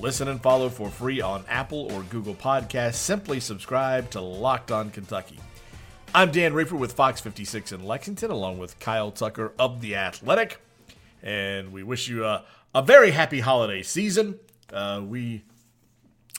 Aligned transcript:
Listen 0.00 0.28
and 0.28 0.40
follow 0.40 0.70
for 0.70 0.88
free 0.88 1.20
on 1.20 1.44
Apple 1.46 1.92
or 1.92 2.02
Google 2.04 2.34
Podcasts. 2.34 2.94
Simply 2.94 3.38
subscribe 3.38 4.08
to 4.12 4.20
Locked 4.22 4.72
On 4.72 4.88
Kentucky. 4.88 5.38
I'm 6.14 6.32
Dan 6.32 6.54
Reaper 6.54 6.76
with 6.76 6.92
Fox 6.92 7.20
56 7.20 7.72
in 7.72 7.84
Lexington, 7.84 8.30
along 8.30 8.56
with 8.56 8.80
Kyle 8.80 9.10
Tucker 9.10 9.52
of 9.58 9.82
The 9.82 9.96
Athletic. 9.96 10.58
And 11.22 11.70
we 11.70 11.82
wish 11.82 12.08
you 12.08 12.24
a, 12.24 12.46
a 12.74 12.80
very 12.80 13.10
happy 13.10 13.40
holiday 13.40 13.82
season. 13.82 14.38
Uh, 14.72 15.02
we 15.04 15.44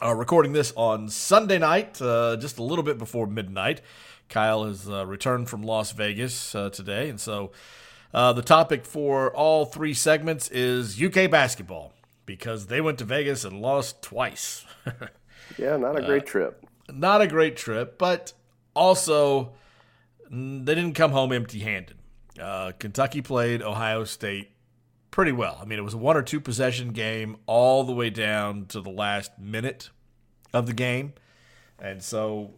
are 0.02 0.16
recording 0.16 0.54
this 0.54 0.74
on 0.76 1.08
Sunday 1.08 1.60
night, 1.60 2.02
uh, 2.02 2.38
just 2.38 2.58
a 2.58 2.64
little 2.64 2.84
bit 2.84 2.98
before 2.98 3.28
midnight. 3.28 3.82
Kyle 4.28 4.66
has 4.66 4.90
uh, 4.90 5.06
returned 5.06 5.50
from 5.50 5.62
Las 5.62 5.92
Vegas 5.92 6.56
uh, 6.56 6.72
today, 6.72 7.10
and 7.10 7.20
so 7.20 7.52
uh, 8.12 8.34
the 8.34 8.42
topic 8.42 8.88
for 8.88 9.32
all 9.36 9.66
three 9.66 9.94
segments 9.94 10.50
is 10.50 11.00
UK 11.00 11.30
basketball 11.30 11.94
because 12.32 12.68
they 12.68 12.80
went 12.80 12.98
to 12.98 13.04
Vegas 13.04 13.44
and 13.44 13.62
lost 13.62 14.02
twice. 14.02 14.64
yeah, 15.58 15.76
not 15.76 15.98
a 15.98 16.02
great 16.02 16.26
trip. 16.26 16.66
Not 16.90 17.20
a 17.20 17.28
great 17.28 17.58
trip, 17.58 17.98
but 17.98 18.32
also 18.74 19.52
they 20.30 20.76
didn't 20.76 20.94
come 20.94 21.12
home 21.12 21.34
empty-handed. 21.34 21.98
Uh, 22.40 22.72
Kentucky 22.80 23.22
played 23.22 23.62
Ohio 23.62 24.06
State 24.06 24.52
pretty 25.12 25.34
well. 25.34 25.60
I 25.62 25.66
mean, 25.66 25.78
it 25.78 25.82
was 25.82 25.94
a 25.94 25.98
one 25.98 26.16
or 26.16 26.22
two 26.22 26.40
possession 26.40 26.94
game 26.94 27.36
all 27.48 27.84
the 27.84 27.92
way 27.92 28.10
down 28.10 28.66
to 28.68 28.80
the 28.80 28.90
last 28.90 29.38
minute 29.38 29.90
of 30.54 30.68
the 30.68 30.74
game. 30.74 31.12
And 31.80 32.02
so, 32.02 32.54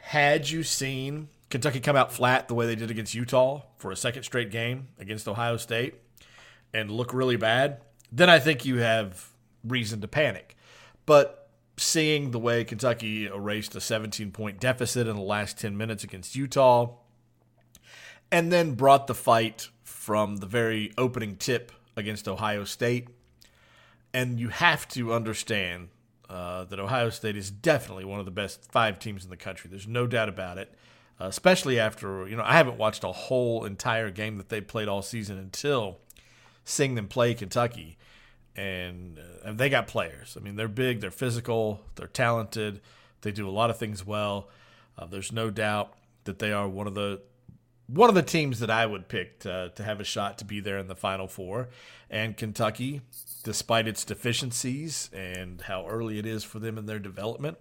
had 0.00 0.48
you 0.48 0.62
seen 0.62 1.28
Kentucky 1.50 1.80
come 1.80 1.96
out 1.96 2.12
flat 2.12 2.46
the 2.46 2.54
way 2.54 2.66
they 2.66 2.76
did 2.76 2.92
against 2.92 3.16
Utah 3.16 3.62
for 3.78 3.90
a 3.90 3.96
second 3.96 4.22
straight 4.22 4.52
game 4.52 4.86
against 4.96 5.26
Ohio 5.26 5.56
State 5.56 5.94
and 6.72 6.88
look 6.88 7.12
really 7.12 7.36
bad, 7.36 7.80
then 8.10 8.30
I 8.30 8.38
think 8.38 8.64
you 8.64 8.78
have 8.78 9.30
reason 9.64 10.00
to 10.00 10.08
panic. 10.08 10.56
But 11.06 11.48
seeing 11.76 12.30
the 12.30 12.38
way 12.38 12.64
Kentucky 12.64 13.26
erased 13.26 13.74
a 13.74 13.80
17 13.80 14.30
point 14.30 14.60
deficit 14.60 15.06
in 15.06 15.16
the 15.16 15.22
last 15.22 15.58
10 15.58 15.76
minutes 15.76 16.04
against 16.04 16.36
Utah 16.36 16.96
and 18.30 18.52
then 18.52 18.74
brought 18.74 19.06
the 19.06 19.14
fight 19.14 19.68
from 19.82 20.36
the 20.36 20.46
very 20.46 20.92
opening 20.98 21.36
tip 21.36 21.72
against 21.96 22.28
Ohio 22.28 22.64
State. 22.64 23.08
And 24.12 24.38
you 24.38 24.48
have 24.48 24.88
to 24.88 25.12
understand 25.12 25.88
uh, 26.28 26.64
that 26.64 26.78
Ohio 26.78 27.10
State 27.10 27.36
is 27.36 27.50
definitely 27.50 28.04
one 28.04 28.18
of 28.18 28.24
the 28.24 28.30
best 28.30 28.70
five 28.70 28.98
teams 28.98 29.24
in 29.24 29.30
the 29.30 29.36
country. 29.36 29.68
There's 29.70 29.88
no 29.88 30.06
doubt 30.06 30.28
about 30.28 30.58
it. 30.58 30.74
Uh, 31.20 31.26
especially 31.26 31.80
after, 31.80 32.28
you 32.28 32.36
know, 32.36 32.44
I 32.44 32.56
haven't 32.56 32.78
watched 32.78 33.02
a 33.02 33.10
whole 33.10 33.64
entire 33.64 34.10
game 34.10 34.36
that 34.36 34.50
they 34.50 34.60
played 34.60 34.86
all 34.86 35.02
season 35.02 35.36
until 35.36 35.98
seeing 36.68 36.94
them 36.94 37.08
play 37.08 37.34
Kentucky. 37.34 37.96
And 38.54 39.20
uh, 39.44 39.52
they 39.52 39.68
got 39.68 39.86
players. 39.86 40.36
I 40.38 40.42
mean, 40.42 40.56
they're 40.56 40.68
big, 40.68 41.00
they're 41.00 41.10
physical, 41.10 41.80
they're 41.94 42.08
talented, 42.08 42.80
they 43.22 43.30
do 43.30 43.48
a 43.48 43.50
lot 43.50 43.70
of 43.70 43.78
things 43.78 44.04
well. 44.04 44.48
Uh, 44.98 45.06
there's 45.06 45.32
no 45.32 45.50
doubt 45.50 45.94
that 46.24 46.40
they 46.40 46.52
are 46.52 46.68
one 46.68 46.86
of 46.86 46.94
the 46.94 47.20
one 47.86 48.10
of 48.10 48.14
the 48.14 48.22
teams 48.22 48.60
that 48.60 48.68
I 48.68 48.84
would 48.84 49.08
pick 49.08 49.38
to, 49.40 49.72
to 49.74 49.82
have 49.82 49.98
a 49.98 50.04
shot 50.04 50.36
to 50.38 50.44
be 50.44 50.60
there 50.60 50.76
in 50.76 50.88
the 50.88 50.94
Final 50.94 51.26
Four. 51.26 51.70
And 52.10 52.36
Kentucky, 52.36 53.00
despite 53.44 53.88
its 53.88 54.04
deficiencies 54.04 55.08
and 55.14 55.62
how 55.62 55.86
early 55.86 56.18
it 56.18 56.26
is 56.26 56.44
for 56.44 56.58
them 56.58 56.76
in 56.76 56.84
their 56.84 56.98
development, 56.98 57.56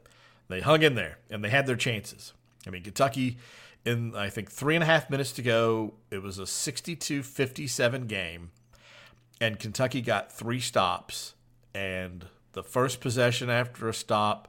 they 0.50 0.60
hung 0.60 0.84
in 0.84 0.96
there 0.96 1.20
and 1.30 1.44
they 1.44 1.50
had 1.50 1.66
their 1.66 1.78
chances. 1.78 2.34
I 2.66 2.72
mean, 2.72 2.84
Kentucky, 2.84 3.38
in 3.86 4.16
I 4.16 4.30
think 4.30 4.52
three 4.52 4.76
and 4.76 4.84
a 4.84 4.88
half 4.88 5.10
minutes 5.10 5.32
to 5.34 5.42
go, 5.42 5.94
it 6.12 6.22
was 6.22 6.40
a 6.40 6.46
62 6.46 7.24
57 7.24 8.08
game. 8.08 8.52
And 9.40 9.60
Kentucky 9.60 10.02
got 10.02 10.32
three 10.32 10.60
stops. 10.60 11.36
And 11.74 12.26
the 12.54 12.64
first 12.64 13.02
possession 13.02 13.50
after 13.50 13.88
a 13.88 13.94
stop, 13.94 14.48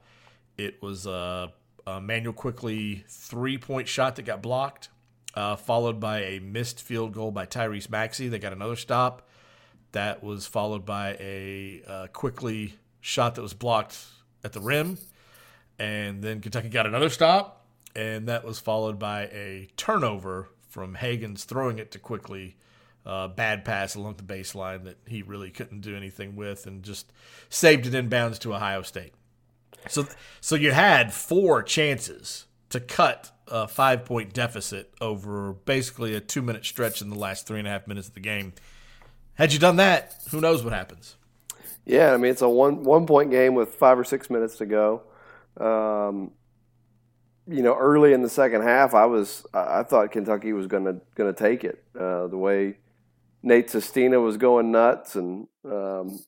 it 0.56 0.82
was 0.82 1.06
a, 1.06 1.52
a 1.86 2.00
Manuel 2.00 2.32
Quickley 2.32 3.04
three 3.08 3.58
point 3.58 3.88
shot 3.88 4.16
that 4.16 4.22
got 4.22 4.42
blocked 4.42 4.88
uh, 5.34 5.54
followed 5.54 6.00
by 6.00 6.22
a 6.22 6.40
missed 6.40 6.82
field 6.82 7.12
goal 7.12 7.30
by 7.30 7.46
Tyrese 7.46 7.88
Maxey. 7.88 8.28
They 8.28 8.40
got 8.40 8.52
another 8.52 8.74
stop. 8.74 9.28
That 9.92 10.22
was 10.22 10.46
followed 10.46 10.84
by 10.84 11.16
a 11.20 11.82
uh, 11.86 12.06
Quickley 12.08 12.74
shot 13.00 13.36
that 13.36 13.42
was 13.42 13.54
blocked 13.54 13.96
at 14.42 14.52
the 14.52 14.60
rim. 14.60 14.98
And 15.78 16.22
then 16.22 16.40
Kentucky 16.40 16.68
got 16.68 16.86
another 16.86 17.08
stop. 17.08 17.66
And 17.94 18.26
that 18.28 18.44
was 18.44 18.58
followed 18.58 18.98
by 18.98 19.22
a 19.26 19.68
turnover 19.76 20.50
from 20.68 20.96
Hagans 20.96 21.44
throwing 21.44 21.78
it 21.78 21.90
to 21.92 21.98
Quickley. 21.98 22.56
Uh, 23.08 23.26
bad 23.26 23.64
pass 23.64 23.94
along 23.94 24.14
the 24.16 24.22
baseline 24.22 24.84
that 24.84 24.98
he 25.06 25.22
really 25.22 25.50
couldn't 25.50 25.80
do 25.80 25.96
anything 25.96 26.36
with 26.36 26.66
and 26.66 26.82
just 26.82 27.10
saved 27.48 27.86
it 27.86 27.94
inbounds 27.94 28.38
to 28.38 28.54
Ohio 28.54 28.82
State. 28.82 29.14
So, 29.88 30.06
so 30.42 30.56
you 30.56 30.72
had 30.72 31.14
four 31.14 31.62
chances 31.62 32.44
to 32.68 32.80
cut 32.80 33.30
a 33.46 33.66
five 33.66 34.04
point 34.04 34.34
deficit 34.34 34.92
over 35.00 35.54
basically 35.54 36.14
a 36.14 36.20
two 36.20 36.42
minute 36.42 36.66
stretch 36.66 37.00
in 37.00 37.08
the 37.08 37.18
last 37.18 37.46
three 37.46 37.58
and 37.58 37.66
a 37.66 37.70
half 37.70 37.86
minutes 37.86 38.08
of 38.08 38.14
the 38.14 38.20
game. 38.20 38.52
Had 39.36 39.54
you 39.54 39.58
done 39.58 39.76
that, 39.76 40.14
who 40.30 40.42
knows 40.42 40.62
what 40.62 40.74
happens? 40.74 41.16
Yeah, 41.86 42.12
I 42.12 42.18
mean 42.18 42.30
it's 42.30 42.42
a 42.42 42.48
one 42.48 42.84
one 42.84 43.06
point 43.06 43.30
game 43.30 43.54
with 43.54 43.70
five 43.70 43.98
or 43.98 44.04
six 44.04 44.28
minutes 44.28 44.56
to 44.58 44.66
go. 44.66 45.00
Um, 45.58 46.32
you 47.46 47.62
know, 47.62 47.74
early 47.74 48.12
in 48.12 48.20
the 48.20 48.28
second 48.28 48.64
half, 48.64 48.92
I 48.92 49.06
was 49.06 49.46
I 49.54 49.82
thought 49.82 50.12
Kentucky 50.12 50.52
was 50.52 50.66
gonna 50.66 51.00
gonna 51.14 51.32
take 51.32 51.64
it. 51.64 51.82
Uh, 51.98 52.26
the 52.26 52.36
way 52.36 52.76
Nate 53.42 53.70
Sestina 53.70 54.20
was 54.20 54.36
going 54.36 54.72
nuts, 54.72 55.14
and 55.14 55.46
um, 55.64 56.18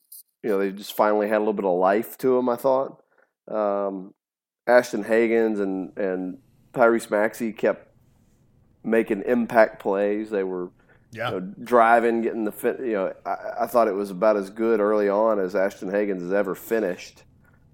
you 0.43 0.51
know 0.51 0.59
they 0.59 0.71
just 0.71 0.95
finally 0.95 1.29
had 1.29 1.39
a 1.39 1.41
little 1.41 1.53
bit 1.53 1.65
of 1.65 1.79
life 1.79 2.17
to 2.19 2.37
them. 2.37 2.49
I 2.49 2.57
thought 2.57 3.03
um, 3.49 4.15
Ashton 4.67 5.05
Hagans 5.05 5.61
and 5.61 5.97
and 5.99 6.39
Tyrese 6.73 7.11
Maxey 7.11 7.53
kept 7.53 7.89
making 8.85 9.23
impact 9.27 9.81
plays. 9.81 10.31
They 10.31 10.45
were 10.45 10.71
yeah. 11.13 11.31
you 11.31 11.41
know, 11.41 11.55
driving, 11.63 12.23
getting 12.23 12.45
the 12.45 12.53
fit. 12.53 12.81
You 12.81 12.93
know, 12.93 13.13
I, 13.27 13.65
I, 13.65 13.67
thought 13.67 13.89
it 13.89 13.95
was 13.95 14.11
about 14.11 14.37
as 14.37 14.51
good 14.51 14.81
early 14.81 15.09
on 15.09 15.39
as 15.39 15.55
Ashton 15.55 15.91
Hagans 15.91 16.21
has 16.21 16.33
ever 16.33 16.55
finished. 16.55 17.25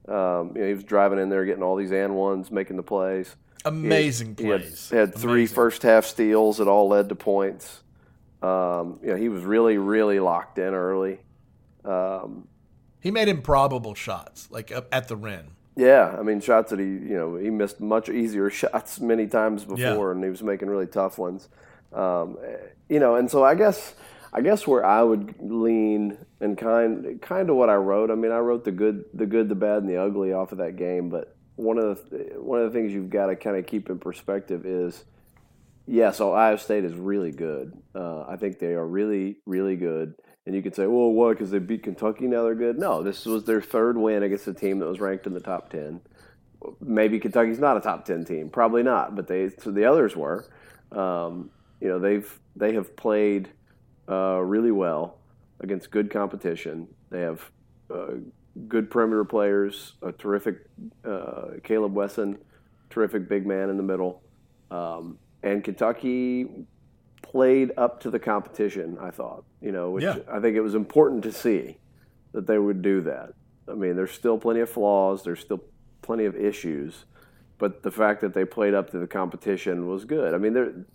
Um, 0.09 0.53
you 0.55 0.63
know, 0.63 0.69
he 0.69 0.75
was 0.75 0.85
driving 0.85 1.19
in 1.19 1.29
there, 1.29 1.45
getting 1.45 1.63
all 1.63 1.77
these 1.77 1.93
and 1.93 2.15
ones, 2.15 2.51
making 2.51 2.77
the 2.77 2.83
plays. 2.83 3.37
Amazing 3.65 4.37
he, 4.39 4.45
plays. 4.45 4.91
He 4.91 4.97
had, 4.97 5.11
had 5.11 5.19
three 5.19 5.47
first 5.47 5.83
half 5.83 6.07
steals 6.07 6.59
that 6.59 6.69
all 6.69 6.89
led 6.89 7.09
to 7.09 7.15
points. 7.15 7.83
Um, 8.47 9.01
you 9.03 9.09
know, 9.09 9.17
he 9.17 9.29
was 9.29 9.45
really, 9.45 9.79
really 9.79 10.21
locked 10.21 10.59
in 10.59 10.75
early. 10.75 11.19
Um, 11.85 12.49
he 13.01 13.11
made 13.11 13.29
improbable 13.29 13.95
shots, 13.95 14.49
like 14.51 14.71
at 14.71 15.09
the 15.09 15.17
rim. 15.17 15.53
Yeah, 15.77 16.17
I 16.19 16.23
mean 16.23 16.41
shots 16.41 16.71
that 16.71 16.79
he 16.79 16.87
you 16.87 17.17
know 17.17 17.37
he 17.37 17.51
missed 17.51 17.81
much 17.81 18.09
easier 18.09 18.51
shots 18.61 18.99
many 19.01 19.27
times 19.27 19.65
before, 19.65 19.79
yeah. 20.09 20.11
and 20.13 20.25
he 20.25 20.31
was 20.31 20.43
making 20.43 20.69
really 20.69 20.87
tough 20.87 21.19
ones. 21.19 21.49
Um, 21.93 22.39
you 22.89 22.99
know, 22.99 23.17
and 23.17 23.31
so 23.31 23.45
I 23.45 23.55
guess 23.55 23.95
I 24.33 24.41
guess 24.41 24.67
where 24.67 24.85
I 24.85 25.03
would 25.03 25.35
lean 25.41 26.19
and 26.41 26.59
kind 26.59 27.21
kind 27.23 27.51
of 27.51 27.57
what 27.57 27.71
I 27.71 27.77
wrote. 27.77 28.11
I 28.11 28.15
mean, 28.15 28.33
I 28.33 28.39
wrote 28.39 28.65
the 28.65 28.73
good, 28.73 29.05
the 29.15 29.27
good, 29.27 29.49
the 29.49 29.55
bad, 29.55 29.79
and 29.79 29.89
the 29.89 29.97
ugly 29.97 30.33
off 30.33 30.53
of 30.53 30.59
that 30.59 30.77
game. 30.77 31.09
But 31.09 31.35
one 31.57 31.79
of 31.79 32.11
the 32.11 32.19
one 32.39 32.61
of 32.61 32.71
the 32.71 32.79
things 32.79 32.93
you've 32.93 33.11
got 33.11 33.27
to 33.27 33.37
kind 33.37 33.57
of 33.57 33.67
keep 33.67 33.89
in 33.89 33.99
perspective 33.99 34.67
is, 34.67 35.05
yes, 35.87 36.21
Ohio 36.21 36.57
State 36.57 36.85
is 36.85 36.95
really 36.95 37.33
good. 37.33 37.73
Uh, 37.95 38.23
I 38.23 38.37
think 38.37 38.59
they 38.59 38.75
are 38.75 38.87
really, 38.87 39.39
really 39.47 39.77
good. 39.77 40.15
And 40.45 40.55
you 40.55 40.63
could 40.63 40.77
say, 40.77 40.87
well, 40.87 41.11
what? 41.11 41.31
Because 41.31 41.51
they 41.51 41.59
beat 41.59 41.83
Kentucky, 41.83 42.27
now 42.27 42.45
they're 42.45 42.55
good. 42.55 42.79
No, 42.79 43.03
this 43.03 43.27
was 43.27 43.45
their 43.45 43.61
third 43.61 43.97
win 43.97 44.23
against 44.23 44.47
a 44.47 44.55
team 44.55 44.79
that 44.79 44.87
was 44.87 45.01
ranked 45.01 45.27
in 45.27 45.35
the 45.35 45.41
top 45.41 45.71
ten. 45.71 46.01
Maybe 46.81 47.19
Kentucky's 47.19 47.59
not 47.59 47.77
a 47.77 47.81
top 47.81 48.05
ten 48.05 48.25
team, 48.25 48.49
probably 48.49 48.83
not, 48.83 49.17
but 49.17 49.27
they 49.27 49.51
so 49.59 49.71
the 49.71 49.85
others 49.85 50.15
were. 50.17 50.49
Um, 50.93 51.51
you 51.81 51.89
know, 51.89 51.99
they've 51.99 52.41
they 52.55 52.75
have 52.75 52.97
played 52.97 53.51
uh, 54.09 54.41
really 54.41 54.71
well 54.71 55.19
against 55.61 55.91
good 55.91 56.11
competition. 56.11 56.89
They 57.11 57.21
have 57.21 57.51
uh, 57.93 58.15
good 58.69 58.91
perimeter 58.91 59.25
players, 59.25 59.95
a 60.03 60.13
terrific 60.13 60.59
uh, 61.05 61.59
Kaleb 61.65 61.93
Wesson, 61.93 62.39
terrific 62.91 63.29
big 63.29 63.47
man 63.47 63.69
in 63.69 63.77
the 63.77 63.83
middle, 63.83 64.23
um, 64.71 65.19
and 65.43 65.63
Kentucky 65.63 66.47
played 67.23 67.73
up 67.77 68.01
to 68.01 68.11
the 68.11 68.19
competition. 68.19 68.99
I 69.01 69.11
thought, 69.11 69.45
you 69.61 69.73
know, 69.73 69.91
which 69.91 70.05
yeah. 70.05 70.19
I 70.31 70.41
think 70.41 70.57
it 70.57 70.61
was 70.61 70.75
important 70.75 71.23
to 71.25 71.33
see 71.33 71.79
that 72.33 72.47
they 72.47 72.59
would 72.59 72.83
do 72.83 73.01
that. 73.03 73.35
I 73.69 73.75
mean, 73.75 73.97
there's 73.97 74.13
still 74.13 74.39
plenty 74.39 74.61
of 74.61 74.71
flaws. 74.71 75.23
There's 75.23 75.41
still 75.41 75.63
plenty 76.03 76.25
of 76.25 76.37
issues, 76.37 77.05
but 77.59 77.83
the 77.83 77.91
fact 77.91 78.21
that 78.21 78.33
they 78.33 78.45
played 78.45 78.75
up 78.75 78.91
to 78.91 78.99
the 78.99 79.07
competition 79.07 79.89
was 79.89 80.05
good. 80.05 80.35
I 80.35 80.39
mean, 80.39 80.87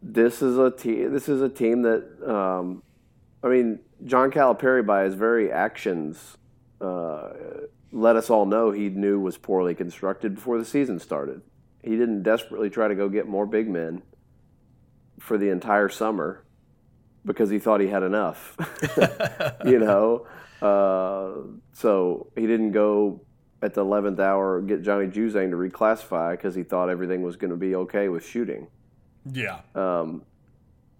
this 0.00 0.42
is 0.42 0.58
a 0.58 0.70
team. 0.70 1.12
This 1.12 1.28
is 1.28 1.42
a 1.42 1.48
team 1.48 1.82
that, 1.82 2.04
um, 2.28 2.82
I 3.42 3.48
mean, 3.48 3.80
John 4.04 4.30
Calipari 4.30 4.84
by 4.84 5.04
his 5.04 5.14
very 5.14 5.52
actions 5.52 6.38
uh, 6.80 7.30
let 7.92 8.16
us 8.16 8.30
all 8.30 8.46
know 8.46 8.70
he 8.70 8.88
knew 8.88 9.20
was 9.20 9.38
poorly 9.38 9.74
constructed 9.74 10.34
before 10.34 10.58
the 10.58 10.64
season 10.64 10.98
started. 10.98 11.42
He 11.82 11.90
didn't 11.90 12.22
desperately 12.22 12.70
try 12.70 12.88
to 12.88 12.94
go 12.94 13.08
get 13.08 13.26
more 13.26 13.46
big 13.46 13.68
men 13.68 14.02
for 15.18 15.38
the 15.38 15.48
entire 15.48 15.88
summer 15.88 16.44
because 17.24 17.50
he 17.50 17.58
thought 17.58 17.80
he 17.80 17.88
had 17.88 18.02
enough. 18.02 18.56
you 19.64 19.78
know, 19.78 20.26
uh, 20.60 21.32
so 21.72 22.28
he 22.36 22.46
didn't 22.46 22.72
go 22.72 23.20
at 23.62 23.74
the 23.74 23.84
11th 23.84 24.18
hour 24.18 24.60
get 24.60 24.82
Johnny 24.82 25.06
Juzang 25.06 25.50
to 25.50 25.56
reclassify 25.56 26.32
because 26.32 26.54
he 26.54 26.64
thought 26.64 26.88
everything 26.88 27.22
was 27.22 27.36
going 27.36 27.50
to 27.50 27.56
be 27.56 27.74
okay 27.76 28.08
with 28.08 28.26
shooting. 28.26 28.66
Yeah. 29.30 29.60
Um, 29.74 30.22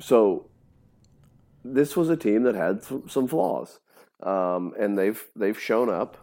so 0.00 0.48
this 1.64 1.96
was 1.96 2.08
a 2.08 2.16
team 2.16 2.44
that 2.44 2.54
had 2.54 2.82
some 2.84 3.28
flaws, 3.28 3.80
um, 4.22 4.74
and 4.78 4.96
they've 4.96 5.22
they've 5.34 5.58
shown 5.58 5.88
up. 5.88 6.21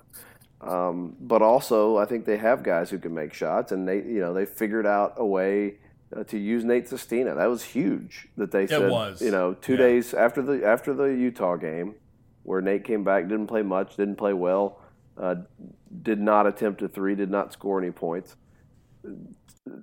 Um, 0.62 1.16
but 1.22 1.42
also, 1.42 1.98
I 1.98 2.06
think 2.06 2.26
they 2.26 2.38
have 2.38 2.64
guys 2.64 2.90
who 2.90 3.00
can 3.00 3.14
make 3.14 3.34
shots, 3.34 3.72
and 3.72 3.88
they 3.88 3.98
you 3.98 4.20
know 4.20 4.34
they 4.34 4.46
figured 4.46 4.86
out 4.86 5.14
a 5.18 5.26
way 5.26 5.76
uh, 6.16 6.24
to 6.26 6.38
use 6.38 6.66
Nate 6.66 6.88
Sestina. 6.88 7.36
That 7.36 7.50
was 7.50 7.64
huge. 7.64 8.28
That 8.36 8.52
they 8.52 8.68
said, 8.68 8.92
was. 8.92 9.22
you 9.22 9.32
know, 9.32 9.54
two 9.54 9.74
yeah. 9.74 9.80
days 9.80 10.14
after 10.14 10.42
the 10.42 10.66
after 10.66 10.94
the 10.94 11.06
Utah 11.06 11.56
game, 11.56 11.96
where 12.44 12.62
Nate 12.62 12.84
came 12.84 13.04
back, 13.04 13.28
didn't 13.30 13.48
play 13.48 13.62
much, 13.62 13.96
didn't 13.96 14.18
play 14.18 14.34
well, 14.34 14.82
uh, 15.18 15.36
did 16.02 16.20
not 16.20 16.46
attempt 16.46 16.82
a 16.82 16.90
three, 16.90 17.16
did 17.16 17.32
not 17.32 17.54
score 17.54 17.82
any 17.82 17.92
points. 17.92 18.36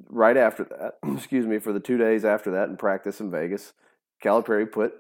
Right 0.09 0.37
after 0.37 0.65
that, 0.65 0.99
excuse 1.17 1.47
me, 1.47 1.59
for 1.59 1.73
the 1.73 1.81
two 1.81 1.97
days 1.97 2.25
after 2.25 2.51
that 2.51 2.69
in 2.69 2.77
practice 2.77 3.19
in 3.21 3.31
Vegas, 3.31 3.73
Calipari 4.23 4.71
put 4.71 4.93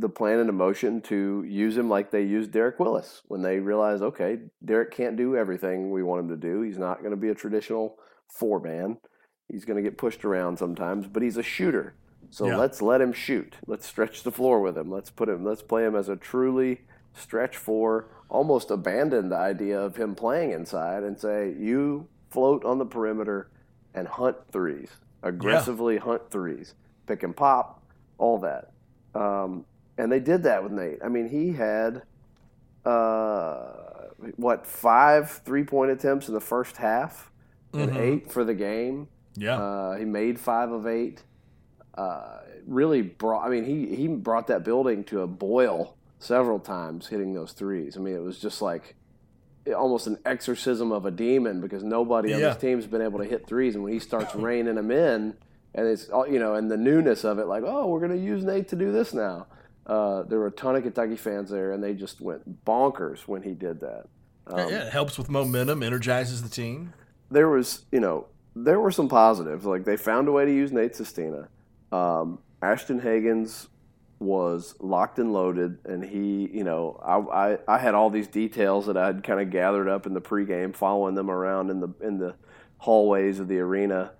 the 0.00 0.08
plan 0.08 0.38
into 0.38 0.52
motion 0.52 1.00
to 1.02 1.44
use 1.48 1.76
him 1.76 1.88
like 1.88 2.10
they 2.10 2.22
used 2.22 2.50
Derek 2.50 2.78
Willis 2.78 3.22
when 3.28 3.42
they 3.42 3.58
realized, 3.58 4.02
okay, 4.02 4.38
Derek 4.64 4.90
can't 4.90 5.16
do 5.16 5.36
everything 5.36 5.90
we 5.90 6.02
want 6.02 6.22
him 6.22 6.28
to 6.28 6.36
do. 6.36 6.62
He's 6.62 6.78
not 6.78 7.00
going 7.00 7.12
to 7.12 7.16
be 7.16 7.28
a 7.28 7.34
traditional 7.34 7.98
four 8.28 8.60
man. 8.60 8.98
He's 9.48 9.64
going 9.64 9.76
to 9.76 9.82
get 9.82 9.98
pushed 9.98 10.24
around 10.24 10.58
sometimes, 10.58 11.06
but 11.06 11.22
he's 11.22 11.36
a 11.36 11.42
shooter. 11.42 11.94
So 12.30 12.46
yeah. 12.46 12.56
let's 12.56 12.82
let 12.82 13.00
him 13.00 13.12
shoot. 13.12 13.56
Let's 13.66 13.86
stretch 13.86 14.22
the 14.22 14.32
floor 14.32 14.60
with 14.60 14.76
him. 14.76 14.90
Let's 14.90 15.10
put 15.10 15.28
him. 15.28 15.44
Let's 15.44 15.62
play 15.62 15.84
him 15.84 15.94
as 15.94 16.08
a 16.08 16.16
truly 16.16 16.82
stretch 17.14 17.56
four. 17.56 18.08
Almost 18.28 18.70
abandon 18.70 19.28
the 19.28 19.36
idea 19.36 19.80
of 19.80 19.96
him 19.96 20.14
playing 20.14 20.50
inside 20.50 21.04
and 21.04 21.18
say 21.18 21.54
you 21.58 22.08
float 22.30 22.64
on 22.64 22.78
the 22.78 22.84
perimeter 22.84 23.50
and 23.94 24.08
hunt 24.08 24.36
threes 24.50 24.90
aggressively. 25.22 25.94
Yeah. 25.94 26.00
Hunt 26.00 26.30
threes, 26.30 26.74
pick 27.06 27.22
and 27.22 27.36
pop, 27.36 27.82
all 28.18 28.38
that. 28.38 28.72
Um, 29.14 29.64
and 29.98 30.10
they 30.10 30.20
did 30.20 30.42
that 30.44 30.62
with 30.62 30.72
Nate. 30.72 30.98
I 31.04 31.08
mean, 31.08 31.28
he 31.28 31.52
had 31.52 32.02
uh, 32.84 33.72
what 34.36 34.66
five 34.66 35.30
three 35.44 35.64
point 35.64 35.90
attempts 35.90 36.28
in 36.28 36.34
the 36.34 36.40
first 36.40 36.76
half, 36.76 37.30
and 37.72 37.90
mm-hmm. 37.90 38.00
eight 38.00 38.32
for 38.32 38.44
the 38.44 38.54
game. 38.54 39.08
Yeah, 39.36 39.56
uh, 39.56 39.96
he 39.96 40.04
made 40.04 40.38
five 40.38 40.70
of 40.70 40.86
eight. 40.86 41.22
Uh, 41.94 42.38
really 42.66 43.02
brought. 43.02 43.46
I 43.46 43.50
mean, 43.50 43.64
he 43.64 43.94
he 43.94 44.08
brought 44.08 44.46
that 44.48 44.64
building 44.64 45.04
to 45.04 45.22
a 45.22 45.26
boil 45.26 45.96
several 46.18 46.58
times, 46.58 47.08
hitting 47.08 47.34
those 47.34 47.52
threes. 47.52 47.96
I 47.96 48.00
mean, 48.00 48.14
it 48.14 48.22
was 48.22 48.38
just 48.38 48.62
like 48.62 48.94
almost 49.74 50.06
an 50.06 50.18
exorcism 50.24 50.92
of 50.92 51.06
a 51.06 51.10
demon 51.10 51.60
because 51.60 51.82
nobody 51.82 52.30
yeah. 52.30 52.36
on 52.36 52.40
this 52.42 52.56
team's 52.56 52.86
been 52.86 53.02
able 53.02 53.18
to 53.18 53.24
hit 53.24 53.46
threes, 53.46 53.74
and 53.74 53.82
when 53.82 53.92
he 53.92 53.98
starts 53.98 54.34
raining 54.36 54.76
them 54.76 54.90
in, 54.90 55.34
and 55.74 55.86
it's 55.86 56.08
you 56.28 56.38
know, 56.38 56.54
and 56.54 56.70
the 56.70 56.76
newness 56.76 57.24
of 57.24 57.38
it, 57.38 57.46
like, 57.46 57.64
oh, 57.66 57.88
we're 57.88 58.00
going 58.00 58.12
to 58.12 58.24
use 58.24 58.44
Nate 58.44 58.68
to 58.68 58.76
do 58.76 58.92
this 58.92 59.12
now. 59.12 59.46
Uh, 59.86 60.22
there 60.24 60.38
were 60.38 60.48
a 60.48 60.52
ton 60.52 60.74
of 60.74 60.82
Kentucky 60.82 61.16
fans 61.16 61.50
there, 61.50 61.72
and 61.72 61.82
they 61.82 61.94
just 61.94 62.20
went 62.20 62.64
bonkers 62.64 63.20
when 63.20 63.42
he 63.42 63.52
did 63.52 63.80
that. 63.80 64.06
Um, 64.48 64.68
yeah, 64.68 64.86
it 64.86 64.92
helps 64.92 65.16
with 65.16 65.28
momentum, 65.28 65.82
energizes 65.82 66.42
the 66.42 66.48
team. 66.48 66.92
There 67.30 67.48
was, 67.48 67.84
you 67.92 68.00
know, 68.00 68.26
there 68.54 68.80
were 68.80 68.90
some 68.90 69.08
positives. 69.08 69.64
Like 69.64 69.84
they 69.84 69.96
found 69.96 70.28
a 70.28 70.32
way 70.32 70.44
to 70.44 70.52
use 70.52 70.72
Nate 70.72 70.96
Sestina. 70.96 71.48
Um, 71.92 72.40
Ashton 72.62 73.00
Hagans 73.00 73.68
was 74.18 74.74
locked 74.80 75.18
and 75.18 75.32
loaded, 75.32 75.78
and 75.84 76.04
he, 76.04 76.48
you 76.52 76.64
know, 76.64 77.00
I, 77.04 77.52
I, 77.52 77.58
I 77.68 77.78
had 77.78 77.94
all 77.94 78.10
these 78.10 78.28
details 78.28 78.86
that 78.86 78.96
I 78.96 79.06
had 79.06 79.22
kind 79.22 79.40
of 79.40 79.50
gathered 79.50 79.88
up 79.88 80.06
in 80.06 80.14
the 80.14 80.20
pregame, 80.20 80.74
following 80.74 81.14
them 81.14 81.30
around 81.30 81.70
in 81.70 81.80
the 81.80 81.88
in 82.00 82.18
the 82.18 82.34
hallways 82.78 83.40
of 83.40 83.48
the 83.48 83.58
arena. 83.58 84.12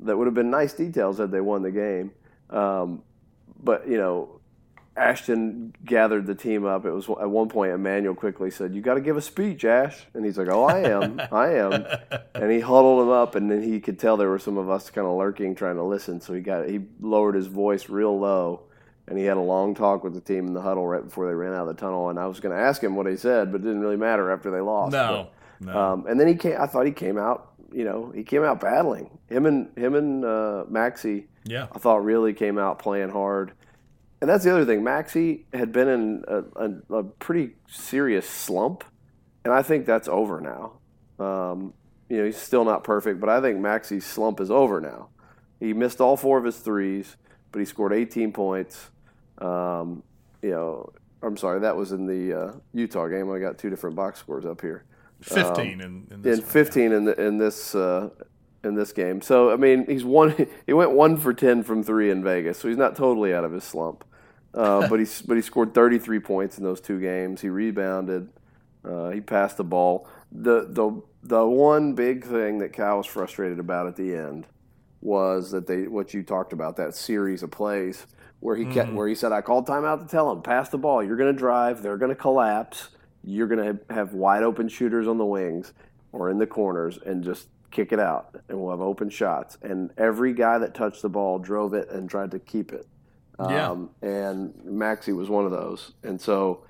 That 0.00 0.16
would 0.18 0.26
have 0.26 0.34
been 0.34 0.50
nice 0.50 0.72
details 0.72 1.18
had 1.18 1.30
they 1.30 1.40
won 1.40 1.62
the 1.62 1.70
game. 1.70 2.10
Um, 2.50 3.02
but 3.62 3.88
you 3.88 3.96
know, 3.96 4.33
Ashton 4.96 5.74
gathered 5.84 6.26
the 6.26 6.34
team 6.34 6.64
up. 6.64 6.84
It 6.84 6.92
was 6.92 7.08
at 7.08 7.28
one 7.28 7.48
point 7.48 7.72
Immanuel 7.72 8.14
Quickley 8.14 8.50
said, 8.50 8.74
"You 8.74 8.80
got 8.80 8.94
to 8.94 9.00
give 9.00 9.16
a 9.16 9.22
speech, 9.22 9.64
Ash," 9.64 10.06
and 10.14 10.24
he's 10.24 10.38
like, 10.38 10.48
"Oh, 10.48 10.64
I 10.64 10.80
am, 10.80 11.20
I 11.32 11.54
am," 11.54 11.86
and 12.34 12.52
he 12.52 12.60
huddled 12.60 13.02
him 13.02 13.08
up, 13.08 13.34
and 13.34 13.50
then 13.50 13.62
he 13.62 13.80
could 13.80 13.98
tell 13.98 14.16
there 14.16 14.28
were 14.28 14.38
some 14.38 14.56
of 14.56 14.70
us 14.70 14.90
kind 14.90 15.06
of 15.06 15.16
lurking, 15.16 15.56
trying 15.56 15.76
to 15.76 15.82
listen. 15.82 16.20
So 16.20 16.32
he 16.32 16.40
got 16.40 16.68
he 16.68 16.80
lowered 17.00 17.34
his 17.34 17.48
voice 17.48 17.88
real 17.88 18.18
low, 18.18 18.62
and 19.08 19.18
he 19.18 19.24
had 19.24 19.36
a 19.36 19.40
long 19.40 19.74
talk 19.74 20.04
with 20.04 20.14
the 20.14 20.20
team 20.20 20.46
in 20.46 20.54
the 20.54 20.62
huddle 20.62 20.86
right 20.86 21.04
before 21.04 21.26
they 21.26 21.34
ran 21.34 21.54
out 21.54 21.68
of 21.68 21.74
the 21.74 21.80
tunnel. 21.80 22.08
And 22.08 22.18
I 22.18 22.26
was 22.26 22.38
going 22.38 22.54
to 22.54 22.62
ask 22.62 22.82
him 22.82 22.94
what 22.94 23.06
he 23.06 23.16
said, 23.16 23.50
but 23.50 23.62
it 23.62 23.64
didn't 23.64 23.80
really 23.80 23.96
matter 23.96 24.30
after 24.30 24.52
they 24.52 24.60
lost. 24.60 24.92
No, 24.92 25.28
but, 25.58 25.66
no. 25.66 25.78
Um, 25.78 26.06
and 26.06 26.20
then 26.20 26.28
he 26.28 26.36
came. 26.36 26.56
I 26.60 26.66
thought 26.66 26.86
he 26.86 26.92
came 26.92 27.18
out. 27.18 27.50
You 27.72 27.84
know, 27.84 28.12
he 28.14 28.22
came 28.22 28.44
out 28.44 28.60
battling. 28.60 29.18
Him 29.28 29.46
and 29.46 29.76
him 29.76 29.96
and 29.96 30.24
uh, 30.24 30.64
Maxey. 30.68 31.26
Yeah, 31.42 31.66
I 31.72 31.78
thought 31.80 32.04
really 32.04 32.32
came 32.32 32.58
out 32.58 32.78
playing 32.78 33.10
hard 33.10 33.52
and 34.24 34.30
that's 34.30 34.42
the 34.42 34.50
other 34.50 34.64
thing. 34.64 34.82
Maxey 34.82 35.44
had 35.52 35.70
been 35.70 35.86
in 35.86 36.24
a, 36.26 36.38
a, 36.56 37.00
a, 37.00 37.02
pretty 37.04 37.56
serious 37.68 38.26
slump, 38.26 38.82
and 39.44 39.52
I 39.52 39.60
think 39.60 39.84
that's 39.84 40.08
over 40.08 40.40
now. 40.40 40.78
Um, 41.22 41.74
you 42.08 42.16
know, 42.16 42.24
he's 42.24 42.38
still 42.38 42.64
not 42.64 42.84
perfect, 42.84 43.20
but 43.20 43.28
I 43.28 43.42
think 43.42 43.58
Maxey's 43.58 44.06
slump 44.06 44.40
is 44.40 44.50
over 44.50 44.80
now. 44.80 45.08
He 45.60 45.74
missed 45.74 46.00
all 46.00 46.16
four 46.16 46.38
of 46.38 46.44
his 46.44 46.56
threes, 46.56 47.18
but 47.52 47.58
he 47.58 47.66
scored 47.66 47.92
18 47.92 48.32
points. 48.32 48.88
Um, 49.36 50.02
you 50.40 50.52
know, 50.52 50.90
I'm 51.22 51.36
sorry, 51.36 51.60
that 51.60 51.76
was 51.76 51.92
in 51.92 52.06
the 52.06 52.32
uh, 52.32 52.52
Utah 52.72 53.08
game. 53.08 53.30
I 53.30 53.38
got 53.40 53.58
two 53.58 53.68
different 53.68 53.94
box 53.94 54.20
scores 54.20 54.46
up 54.46 54.62
here. 54.62 54.84
15 55.20 55.46
um, 55.58 55.68
in, 55.68 56.06
in, 56.10 56.22
this 56.22 56.38
in 56.38 56.44
15 56.46 56.92
in, 56.92 57.04
the, 57.04 57.20
in 57.22 57.36
this 57.36 57.74
uh, 57.74 58.08
in 58.62 58.74
this 58.74 58.92
game. 58.92 59.20
So 59.20 59.50
I 59.50 59.56
mean, 59.56 59.84
he's 59.86 60.02
one. 60.02 60.34
He 60.66 60.72
went 60.72 60.92
one 60.92 61.18
for 61.18 61.34
10 61.34 61.62
from 61.62 61.82
three 61.82 62.10
in 62.10 62.24
Vegas, 62.24 62.58
so 62.58 62.68
he's 62.68 62.78
not 62.78 62.96
totally 62.96 63.34
out 63.34 63.44
of 63.44 63.52
his 63.52 63.64
slump. 63.64 64.02
Uh, 64.54 64.86
but 64.90 65.00
he 65.00 65.06
but 65.26 65.36
he 65.36 65.42
scored 65.42 65.74
33 65.74 66.20
points 66.20 66.58
in 66.58 66.64
those 66.64 66.80
two 66.80 67.00
games. 67.00 67.40
He 67.40 67.48
rebounded. 67.48 68.28
Uh, 68.84 69.10
he 69.10 69.20
passed 69.20 69.56
the 69.56 69.64
ball. 69.64 70.08
The 70.32 70.66
the 70.68 71.02
the 71.22 71.46
one 71.46 71.94
big 71.94 72.24
thing 72.24 72.58
that 72.58 72.72
Cal 72.72 72.98
was 72.98 73.06
frustrated 73.06 73.58
about 73.58 73.86
at 73.86 73.96
the 73.96 74.14
end 74.14 74.46
was 75.00 75.50
that 75.50 75.66
they 75.66 75.86
what 75.86 76.14
you 76.14 76.22
talked 76.22 76.52
about 76.52 76.76
that 76.76 76.94
series 76.94 77.42
of 77.42 77.50
plays 77.50 78.06
where 78.40 78.56
he 78.56 78.64
kept 78.66 78.90
mm. 78.90 78.94
where 78.94 79.08
he 79.08 79.14
said 79.14 79.32
I 79.32 79.40
called 79.40 79.66
timeout 79.66 80.00
to 80.00 80.06
tell 80.06 80.30
him 80.30 80.42
pass 80.42 80.68
the 80.68 80.78
ball. 80.78 81.02
You're 81.02 81.16
going 81.16 81.32
to 81.32 81.38
drive. 81.38 81.82
They're 81.82 81.96
going 81.96 82.10
to 82.10 82.16
collapse. 82.16 82.88
You're 83.22 83.46
going 83.46 83.78
to 83.78 83.94
have 83.94 84.12
wide 84.12 84.42
open 84.42 84.68
shooters 84.68 85.08
on 85.08 85.16
the 85.16 85.24
wings 85.24 85.72
or 86.12 86.30
in 86.30 86.38
the 86.38 86.46
corners 86.46 86.98
and 87.04 87.24
just 87.24 87.48
kick 87.70 87.92
it 87.92 87.98
out 87.98 88.36
and 88.48 88.60
we'll 88.60 88.70
have 88.70 88.80
open 88.80 89.08
shots. 89.08 89.56
And 89.62 89.90
every 89.96 90.34
guy 90.34 90.58
that 90.58 90.74
touched 90.74 91.00
the 91.00 91.08
ball 91.08 91.38
drove 91.38 91.72
it 91.72 91.88
and 91.88 92.08
tried 92.08 92.30
to 92.32 92.38
keep 92.38 92.72
it. 92.72 92.86
Um, 93.38 93.90
yeah. 94.02 94.08
And 94.08 94.64
Maxey 94.64 95.12
was 95.12 95.28
one 95.28 95.44
of 95.44 95.50
those. 95.50 95.92
And 96.02 96.20
so, 96.20 96.64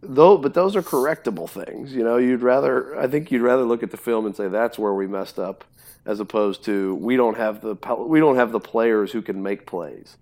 though, 0.00 0.38
but 0.38 0.54
those 0.54 0.76
are 0.76 0.82
correctable 0.82 1.48
things. 1.48 1.94
You 1.94 2.04
know, 2.04 2.16
you'd 2.16 2.42
rather, 2.42 2.98
I 2.98 3.06
think 3.06 3.30
you'd 3.30 3.42
rather 3.42 3.64
look 3.64 3.82
at 3.82 3.90
the 3.90 3.96
film 3.96 4.26
and 4.26 4.34
say 4.34 4.48
that's 4.48 4.78
where 4.78 4.94
we 4.94 5.06
messed 5.06 5.38
up, 5.38 5.64
as 6.06 6.20
opposed 6.20 6.64
to 6.64 6.94
we 6.94 7.16
don't 7.16 7.36
have 7.36 7.60
the 7.60 7.76
we 7.96 8.20
don't 8.20 8.36
have 8.36 8.52
the 8.52 8.60
players 8.60 9.12
who 9.12 9.22
can 9.22 9.42
make 9.42 9.66
plays. 9.66 10.16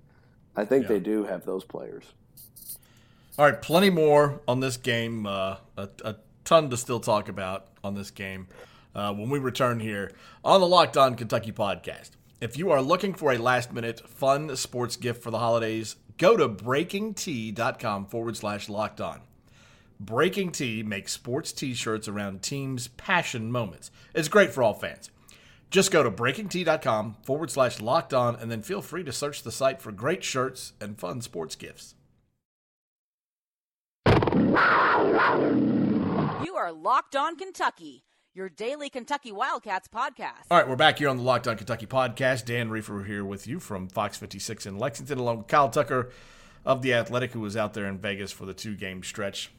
I 0.56 0.64
think 0.64 0.84
yeah. 0.84 0.88
they 0.88 1.00
do 1.00 1.24
have 1.24 1.44
those 1.44 1.64
players. 1.64 2.04
All 3.38 3.44
right, 3.44 3.62
plenty 3.62 3.90
more 3.90 4.40
on 4.48 4.58
this 4.58 4.76
game. 4.76 5.24
Uh, 5.24 5.56
a, 5.76 5.88
a, 6.04 6.16
ton 6.44 6.70
to 6.70 6.76
still 6.78 6.98
talk 6.98 7.28
about 7.28 7.66
on 7.84 7.94
this 7.94 8.10
game 8.10 8.48
uh, 8.94 9.12
when 9.12 9.28
we 9.28 9.38
return 9.38 9.78
here 9.78 10.10
on 10.42 10.62
the 10.62 10.66
Locked 10.66 10.96
On 10.96 11.14
Kentucky 11.14 11.52
podcast. 11.52 12.10
If 12.40 12.56
you 12.56 12.70
are 12.70 12.80
looking 12.80 13.14
for 13.14 13.32
a 13.32 13.38
last 13.38 13.72
minute 13.72 14.08
fun 14.08 14.54
sports 14.54 14.94
gift 14.94 15.24
for 15.24 15.32
the 15.32 15.40
holidays, 15.40 15.96
go 16.18 16.36
to 16.36 16.48
breakingt.com 16.48 18.06
forward 18.06 18.36
slash 18.36 18.68
locked 18.68 19.00
on. 19.00 19.22
BreakingT 20.02 20.84
makes 20.84 21.10
sports 21.10 21.50
t 21.50 21.74
shirts 21.74 22.06
around 22.06 22.42
teams' 22.42 22.86
passion 22.88 23.50
moments. 23.50 23.90
It's 24.14 24.28
great 24.28 24.52
for 24.52 24.62
all 24.62 24.74
fans. 24.74 25.10
Just 25.72 25.90
go 25.90 26.04
to 26.04 26.12
breakingt.com 26.12 27.16
forward 27.24 27.50
slash 27.50 27.80
locked 27.80 28.14
on 28.14 28.36
and 28.36 28.52
then 28.52 28.62
feel 28.62 28.82
free 28.82 29.02
to 29.02 29.10
search 29.10 29.42
the 29.42 29.50
site 29.50 29.82
for 29.82 29.90
great 29.90 30.22
shirts 30.22 30.74
and 30.80 30.96
fun 30.96 31.20
sports 31.20 31.56
gifts. 31.56 31.96
You 34.06 34.54
are 36.56 36.70
Locked 36.70 37.16
On 37.16 37.36
Kentucky 37.36 38.04
your 38.34 38.48
daily 38.48 38.90
Kentucky 38.90 39.32
Wildcats 39.32 39.88
podcast. 39.88 40.44
All 40.50 40.58
right, 40.58 40.68
we're 40.68 40.76
back 40.76 40.98
here 40.98 41.08
on 41.08 41.16
the 41.16 41.22
Locked 41.22 41.48
On 41.48 41.56
Kentucky 41.56 41.86
podcast. 41.86 42.44
Dan 42.44 42.70
Reefer 42.70 43.04
here 43.04 43.24
with 43.24 43.46
you 43.46 43.58
from 43.58 43.88
Fox 43.88 44.16
56 44.16 44.66
in 44.66 44.78
Lexington, 44.78 45.18
along 45.18 45.38
with 45.38 45.46
Kyle 45.46 45.68
Tucker 45.68 46.10
of 46.64 46.82
The 46.82 46.94
Athletic, 46.94 47.32
who 47.32 47.40
was 47.40 47.56
out 47.56 47.74
there 47.74 47.86
in 47.86 47.98
Vegas 47.98 48.30
for 48.30 48.44
the 48.46 48.54
two 48.54 48.74
game 48.74 49.02
stretch. 49.02 49.50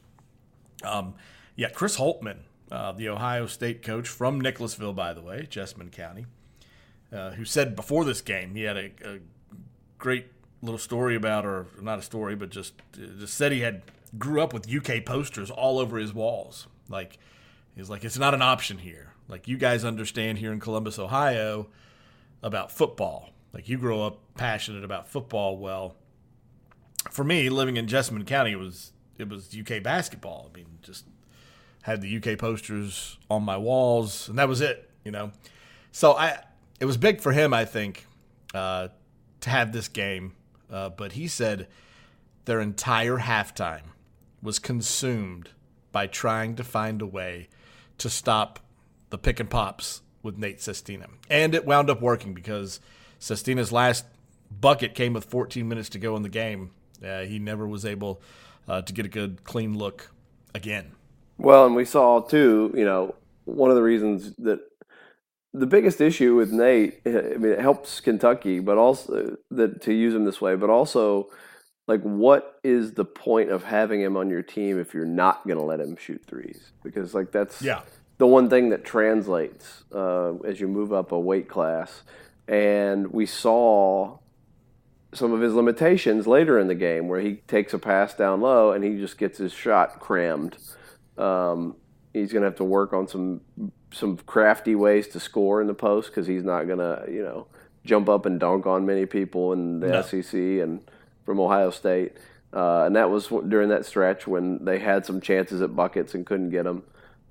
Um, 0.84 1.14
yeah, 1.56 1.68
Chris 1.68 1.98
Holtmann, 1.98 2.38
uh, 2.70 2.92
the 2.92 3.08
Ohio 3.08 3.46
State 3.46 3.82
coach 3.82 4.08
from 4.08 4.40
Nicholasville, 4.40 4.94
by 4.94 5.12
the 5.12 5.22
way, 5.22 5.46
Jessamine 5.48 5.90
County, 5.90 6.26
uh, 7.12 7.32
who 7.32 7.44
said 7.44 7.76
before 7.76 8.04
this 8.04 8.20
game 8.20 8.54
he 8.54 8.62
had 8.62 8.76
a, 8.76 8.90
a, 9.04 9.18
great 9.98 10.28
little 10.62 10.78
story 10.78 11.14
about, 11.14 11.44
or 11.44 11.66
not 11.82 11.98
a 11.98 12.02
story, 12.02 12.34
but 12.34 12.50
just 12.50 12.74
just 12.94 13.34
said 13.34 13.52
he 13.52 13.60
had 13.60 13.82
grew 14.18 14.40
up 14.40 14.54
with 14.54 14.72
UK 14.72 15.04
posters 15.04 15.50
all 15.50 15.78
over 15.78 15.98
his 15.98 16.14
walls. 16.14 16.66
Like 16.88 17.18
he's 17.76 17.90
like, 17.90 18.04
it's 18.04 18.18
not 18.18 18.34
an 18.34 18.42
option 18.42 18.78
here. 18.78 19.12
Like 19.28 19.46
you 19.46 19.56
guys 19.56 19.84
understand 19.84 20.38
here 20.38 20.52
in 20.52 20.60
Columbus, 20.60 20.98
Ohio, 20.98 21.68
about 22.42 22.72
football. 22.72 23.30
Like 23.52 23.68
you 23.68 23.78
grow 23.78 24.06
up 24.06 24.18
passionate 24.36 24.84
about 24.84 25.08
football. 25.08 25.56
Well, 25.56 25.96
for 27.10 27.24
me, 27.24 27.48
living 27.48 27.76
in 27.76 27.86
Jessamine 27.86 28.24
County, 28.24 28.52
it 28.52 28.58
was 28.58 28.92
it 29.18 29.28
was 29.28 29.56
UK 29.56 29.82
basketball. 29.82 30.50
I 30.52 30.56
mean, 30.56 30.66
just 30.82 31.04
had 31.82 32.00
the 32.00 32.16
UK 32.16 32.38
posters 32.38 33.18
on 33.30 33.42
my 33.42 33.56
walls, 33.56 34.28
and 34.28 34.38
that 34.38 34.48
was 34.48 34.60
it. 34.60 34.90
You 35.04 35.12
know, 35.12 35.32
so 35.92 36.14
I 36.14 36.42
it 36.80 36.84
was 36.84 36.96
big 36.96 37.20
for 37.20 37.32
him, 37.32 37.52
I 37.54 37.64
think, 37.64 38.06
uh, 38.54 38.88
to 39.40 39.50
have 39.50 39.72
this 39.72 39.88
game. 39.88 40.34
Uh, 40.70 40.88
but 40.88 41.12
he 41.12 41.26
said 41.26 41.66
their 42.44 42.60
entire 42.60 43.18
halftime 43.18 43.82
was 44.42 44.58
consumed 44.58 45.50
by 45.92 46.06
trying 46.06 46.54
to 46.56 46.64
find 46.64 47.02
a 47.02 47.06
way 47.06 47.48
to 48.00 48.10
stop 48.10 48.58
the 49.10 49.18
pick 49.18 49.40
and 49.40 49.48
pops 49.48 50.02
with 50.22 50.36
Nate 50.36 50.60
Sestina, 50.60 51.06
and 51.28 51.54
it 51.54 51.64
wound 51.64 51.88
up 51.88 52.00
working 52.02 52.34
because 52.34 52.80
Sestina's 53.18 53.72
last 53.72 54.04
bucket 54.60 54.94
came 54.94 55.12
with 55.12 55.24
14 55.24 55.66
minutes 55.68 55.88
to 55.90 55.98
go 55.98 56.16
in 56.16 56.22
the 56.22 56.28
game. 56.28 56.70
Uh, 57.04 57.20
he 57.20 57.38
never 57.38 57.66
was 57.66 57.84
able 57.84 58.20
uh, 58.68 58.82
to 58.82 58.92
get 58.92 59.06
a 59.06 59.08
good, 59.08 59.44
clean 59.44 59.76
look 59.76 60.10
again. 60.54 60.92
Well, 61.38 61.66
and 61.66 61.74
we 61.74 61.84
saw 61.84 62.20
too, 62.20 62.72
you 62.74 62.84
know, 62.84 63.14
one 63.44 63.70
of 63.70 63.76
the 63.76 63.82
reasons 63.82 64.34
that 64.38 64.60
the 65.52 65.66
biggest 65.66 66.00
issue 66.00 66.34
with 66.34 66.52
Nate, 66.52 67.00
I 67.06 67.10
mean, 67.10 67.52
it 67.52 67.60
helps 67.60 68.00
Kentucky, 68.00 68.60
but 68.60 68.78
also 68.78 69.36
that 69.50 69.82
to 69.82 69.92
use 69.92 70.14
him 70.14 70.24
this 70.24 70.40
way, 70.40 70.54
but 70.54 70.70
also 70.70 71.28
like 71.90 72.02
what 72.02 72.60
is 72.62 72.92
the 72.92 73.04
point 73.04 73.50
of 73.50 73.64
having 73.64 74.00
him 74.00 74.16
on 74.16 74.30
your 74.30 74.42
team 74.42 74.78
if 74.78 74.94
you're 74.94 75.04
not 75.04 75.44
going 75.44 75.58
to 75.58 75.64
let 75.64 75.80
him 75.80 75.96
shoot 75.96 76.22
threes? 76.24 76.70
Because 76.84 77.14
like 77.14 77.32
that's 77.32 77.60
yeah. 77.60 77.82
the 78.18 78.28
one 78.28 78.48
thing 78.48 78.70
that 78.70 78.84
translates 78.84 79.82
uh, 79.92 80.34
as 80.44 80.60
you 80.60 80.68
move 80.68 80.92
up 80.92 81.10
a 81.10 81.18
weight 81.18 81.48
class. 81.48 82.02
And 82.46 83.08
we 83.08 83.26
saw 83.26 84.18
some 85.12 85.32
of 85.32 85.40
his 85.40 85.52
limitations 85.52 86.28
later 86.28 86.60
in 86.60 86.68
the 86.68 86.76
game 86.76 87.08
where 87.08 87.20
he 87.20 87.36
takes 87.48 87.74
a 87.74 87.78
pass 87.78 88.14
down 88.14 88.40
low 88.40 88.70
and 88.70 88.84
he 88.84 88.96
just 88.96 89.18
gets 89.18 89.38
his 89.38 89.52
shot 89.52 89.98
crammed. 89.98 90.56
Um, 91.18 91.74
he's 92.12 92.32
going 92.32 92.42
to 92.42 92.46
have 92.46 92.56
to 92.58 92.64
work 92.64 92.92
on 92.92 93.08
some 93.08 93.40
some 93.92 94.16
crafty 94.18 94.76
ways 94.76 95.08
to 95.08 95.18
score 95.18 95.60
in 95.60 95.66
the 95.66 95.74
post 95.74 96.10
because 96.10 96.28
he's 96.28 96.44
not 96.44 96.68
going 96.68 96.78
to 96.78 97.04
you 97.10 97.24
know 97.24 97.48
jump 97.84 98.08
up 98.08 98.26
and 98.26 98.38
dunk 98.38 98.64
on 98.64 98.86
many 98.86 99.06
people 99.06 99.52
in 99.52 99.80
the 99.80 99.88
no. 99.88 100.02
SEC 100.02 100.32
and 100.34 100.88
from 101.30 101.38
Ohio 101.38 101.70
State. 101.70 102.16
Uh, 102.52 102.86
and 102.86 102.96
that 102.96 103.08
was 103.08 103.28
during 103.28 103.68
that 103.68 103.86
stretch 103.86 104.26
when 104.26 104.64
they 104.64 104.80
had 104.80 105.06
some 105.06 105.20
chances 105.20 105.62
at 105.62 105.76
buckets 105.76 106.16
and 106.16 106.26
couldn't 106.26 106.50
get 106.50 106.64
them. 106.64 106.82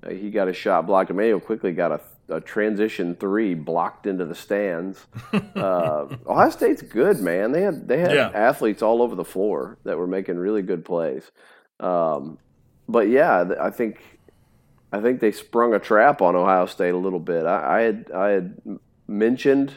Uh, 0.02 0.08
he 0.08 0.30
got 0.30 0.48
a 0.48 0.54
shot 0.54 0.86
blocked. 0.86 1.10
Immanuel 1.10 1.38
Quickley 1.38 1.72
got 1.72 1.92
a 1.92 2.00
a 2.30 2.40
transition 2.40 3.16
three 3.16 3.54
blocked 3.54 4.06
into 4.06 4.24
the 4.24 4.34
stands. 4.34 5.06
Uh, 5.56 6.06
Ohio 6.26 6.48
State's 6.48 6.80
good, 6.80 7.20
man. 7.20 7.52
They 7.52 7.60
had 7.60 7.86
they 7.86 7.98
had 7.98 8.14
yeah. 8.14 8.30
athletes 8.32 8.82
all 8.82 9.02
over 9.02 9.14
the 9.14 9.24
floor 9.24 9.76
that 9.84 9.98
were 9.98 10.06
making 10.06 10.38
really 10.38 10.62
good 10.62 10.84
plays. 10.84 11.30
Um, 11.80 12.38
but 12.88 13.08
yeah, 13.08 13.50
I 13.60 13.68
think 13.68 14.00
I 14.90 15.00
think 15.00 15.20
they 15.20 15.32
sprung 15.32 15.74
a 15.74 15.78
trap 15.78 16.22
on 16.22 16.34
Ohio 16.34 16.64
State 16.66 16.94
a 16.94 16.96
little 16.96 17.20
bit. 17.20 17.44
I, 17.44 17.78
I 17.78 17.80
had 17.82 18.10
I 18.14 18.28
had 18.28 18.78
mentioned 19.06 19.74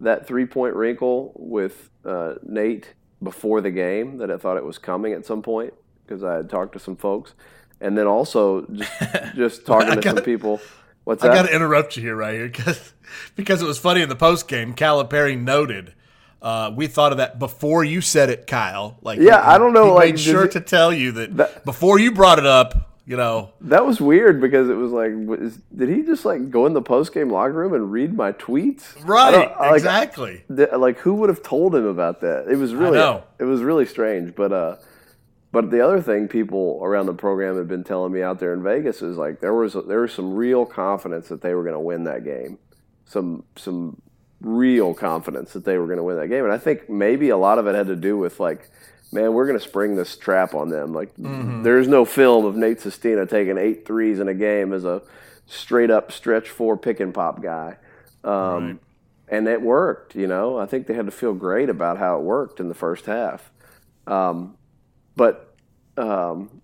that 0.00 0.26
three 0.28 0.46
point 0.46 0.76
wrinkle 0.76 1.32
with 1.34 1.90
uh, 2.04 2.34
Nate 2.44 2.94
before 3.24 3.60
the 3.60 3.70
game 3.70 4.18
that 4.18 4.30
I 4.30 4.36
thought 4.36 4.56
it 4.56 4.64
was 4.64 4.78
coming 4.78 5.12
at 5.12 5.26
some 5.26 5.42
point 5.42 5.74
because 6.06 6.22
I 6.22 6.34
had 6.34 6.50
talked 6.50 6.74
to 6.74 6.78
some 6.78 6.96
folks, 6.96 7.34
and 7.80 7.96
then 7.96 8.06
also 8.06 8.66
just 8.66 8.92
just 9.34 9.66
talking 9.66 10.00
to 10.00 10.02
some 10.02 10.22
people. 10.22 10.60
What's 11.04 11.22
that? 11.22 11.32
I 11.32 11.34
got 11.34 11.46
to 11.46 11.54
interrupt 11.54 11.96
you 11.96 12.02
here 12.02 12.16
right 12.16 12.34
here 12.34 12.48
because 12.48 12.92
because 13.36 13.62
it 13.62 13.66
was 13.66 13.78
funny 13.78 14.02
in 14.02 14.08
the 14.08 14.16
post 14.16 14.48
game. 14.48 14.74
Calipari 14.74 15.40
noted. 15.40 15.94
Uh, 16.40 16.70
we 16.76 16.86
thought 16.86 17.10
of 17.10 17.18
that 17.18 17.38
before 17.38 17.82
you 17.84 18.02
said 18.02 18.28
it, 18.28 18.46
Kyle. 18.46 18.98
Like, 19.00 19.18
yeah, 19.18 19.42
he, 19.42 19.48
I 19.48 19.56
don't 19.56 19.72
know. 19.72 19.86
He 19.86 19.90
like, 19.92 20.14
made 20.14 20.20
sure 20.20 20.46
to 20.46 20.60
tell 20.60 20.92
you 20.92 21.12
that, 21.12 21.36
that, 21.38 21.64
before 21.64 21.98
you 21.98 22.12
brought 22.12 22.38
it 22.38 22.44
up. 22.44 22.90
You 23.06 23.18
know, 23.18 23.50
that 23.60 23.84
was 23.84 24.00
weird 24.00 24.40
because 24.40 24.70
it 24.70 24.76
was 24.76 24.90
like, 24.90 25.12
was, 25.14 25.58
did 25.76 25.90
he 25.90 26.02
just 26.02 26.24
like 26.24 26.50
go 26.50 26.64
in 26.64 26.72
the 26.72 26.80
post 26.80 27.12
game 27.12 27.28
locker 27.28 27.52
room 27.52 27.74
and 27.74 27.92
read 27.92 28.14
my 28.14 28.32
tweets? 28.32 28.94
Right, 29.04 29.54
like, 29.58 29.76
exactly. 29.76 30.42
like, 30.48 30.98
who 30.98 31.14
would 31.16 31.28
have 31.28 31.42
told 31.42 31.74
him 31.74 31.84
about 31.84 32.22
that? 32.22 32.48
It 32.48 32.56
was 32.56 32.74
really, 32.74 32.98
it 33.38 33.44
was 33.44 33.60
really 33.60 33.84
strange. 33.84 34.34
But 34.34 34.52
uh, 34.54 34.76
but 35.52 35.70
the 35.70 35.84
other 35.84 36.00
thing 36.00 36.28
people 36.28 36.80
around 36.82 37.06
the 37.06 37.14
program 37.14 37.56
have 37.58 37.68
been 37.68 37.84
telling 37.84 38.10
me 38.10 38.22
out 38.22 38.40
there 38.40 38.54
in 38.54 38.62
Vegas 38.62 39.02
is 39.02 39.18
like 39.18 39.40
there 39.40 39.54
was 39.54 39.76
there 39.86 40.00
was 40.00 40.12
some 40.12 40.34
real 40.34 40.64
confidence 40.64 41.28
that 41.28 41.42
they 41.42 41.54
were 41.54 41.62
going 41.62 41.74
to 41.74 41.80
win 41.80 42.04
that 42.04 42.24
game, 42.24 42.58
some 43.04 43.44
some 43.54 44.00
real 44.40 44.94
confidence 44.94 45.52
that 45.52 45.64
they 45.64 45.78
were 45.78 45.86
going 45.86 45.98
to 45.98 46.02
win 46.02 46.16
that 46.16 46.28
game, 46.28 46.44
and 46.44 46.52
I 46.52 46.58
think 46.58 46.88
maybe 46.88 47.28
a 47.28 47.36
lot 47.36 47.58
of 47.58 47.66
it 47.66 47.74
had 47.74 47.86
to 47.86 47.96
do 47.96 48.16
with 48.16 48.40
like, 48.40 48.70
man, 49.14 49.32
we're 49.32 49.46
going 49.46 49.58
to 49.58 49.64
spring 49.64 49.94
this 49.94 50.16
trap 50.16 50.54
on 50.54 50.68
them. 50.68 50.92
Like 50.92 51.16
mm-hmm. 51.16 51.62
there's 51.62 51.88
no 51.88 52.04
film 52.04 52.44
of 52.44 52.56
Nate 52.56 52.80
Sestina 52.80 53.24
taking 53.24 53.56
eight 53.56 53.86
threes 53.86 54.18
in 54.18 54.28
a 54.28 54.34
game 54.34 54.72
as 54.72 54.84
a 54.84 55.02
straight 55.46 55.90
up 55.90 56.10
stretch 56.10 56.50
four 56.50 56.76
pick 56.76 57.00
and 57.00 57.14
pop 57.14 57.40
guy. 57.40 57.76
Um, 58.24 58.66
right. 58.66 58.76
And 59.28 59.48
it 59.48 59.62
worked, 59.62 60.14
you 60.14 60.26
know. 60.26 60.58
I 60.58 60.66
think 60.66 60.86
they 60.86 60.94
had 60.94 61.06
to 61.06 61.12
feel 61.12 61.32
great 61.32 61.70
about 61.70 61.96
how 61.96 62.18
it 62.18 62.22
worked 62.22 62.60
in 62.60 62.68
the 62.68 62.74
first 62.74 63.06
half. 63.06 63.50
Um, 64.06 64.56
but 65.16 65.54
um, 65.96 66.60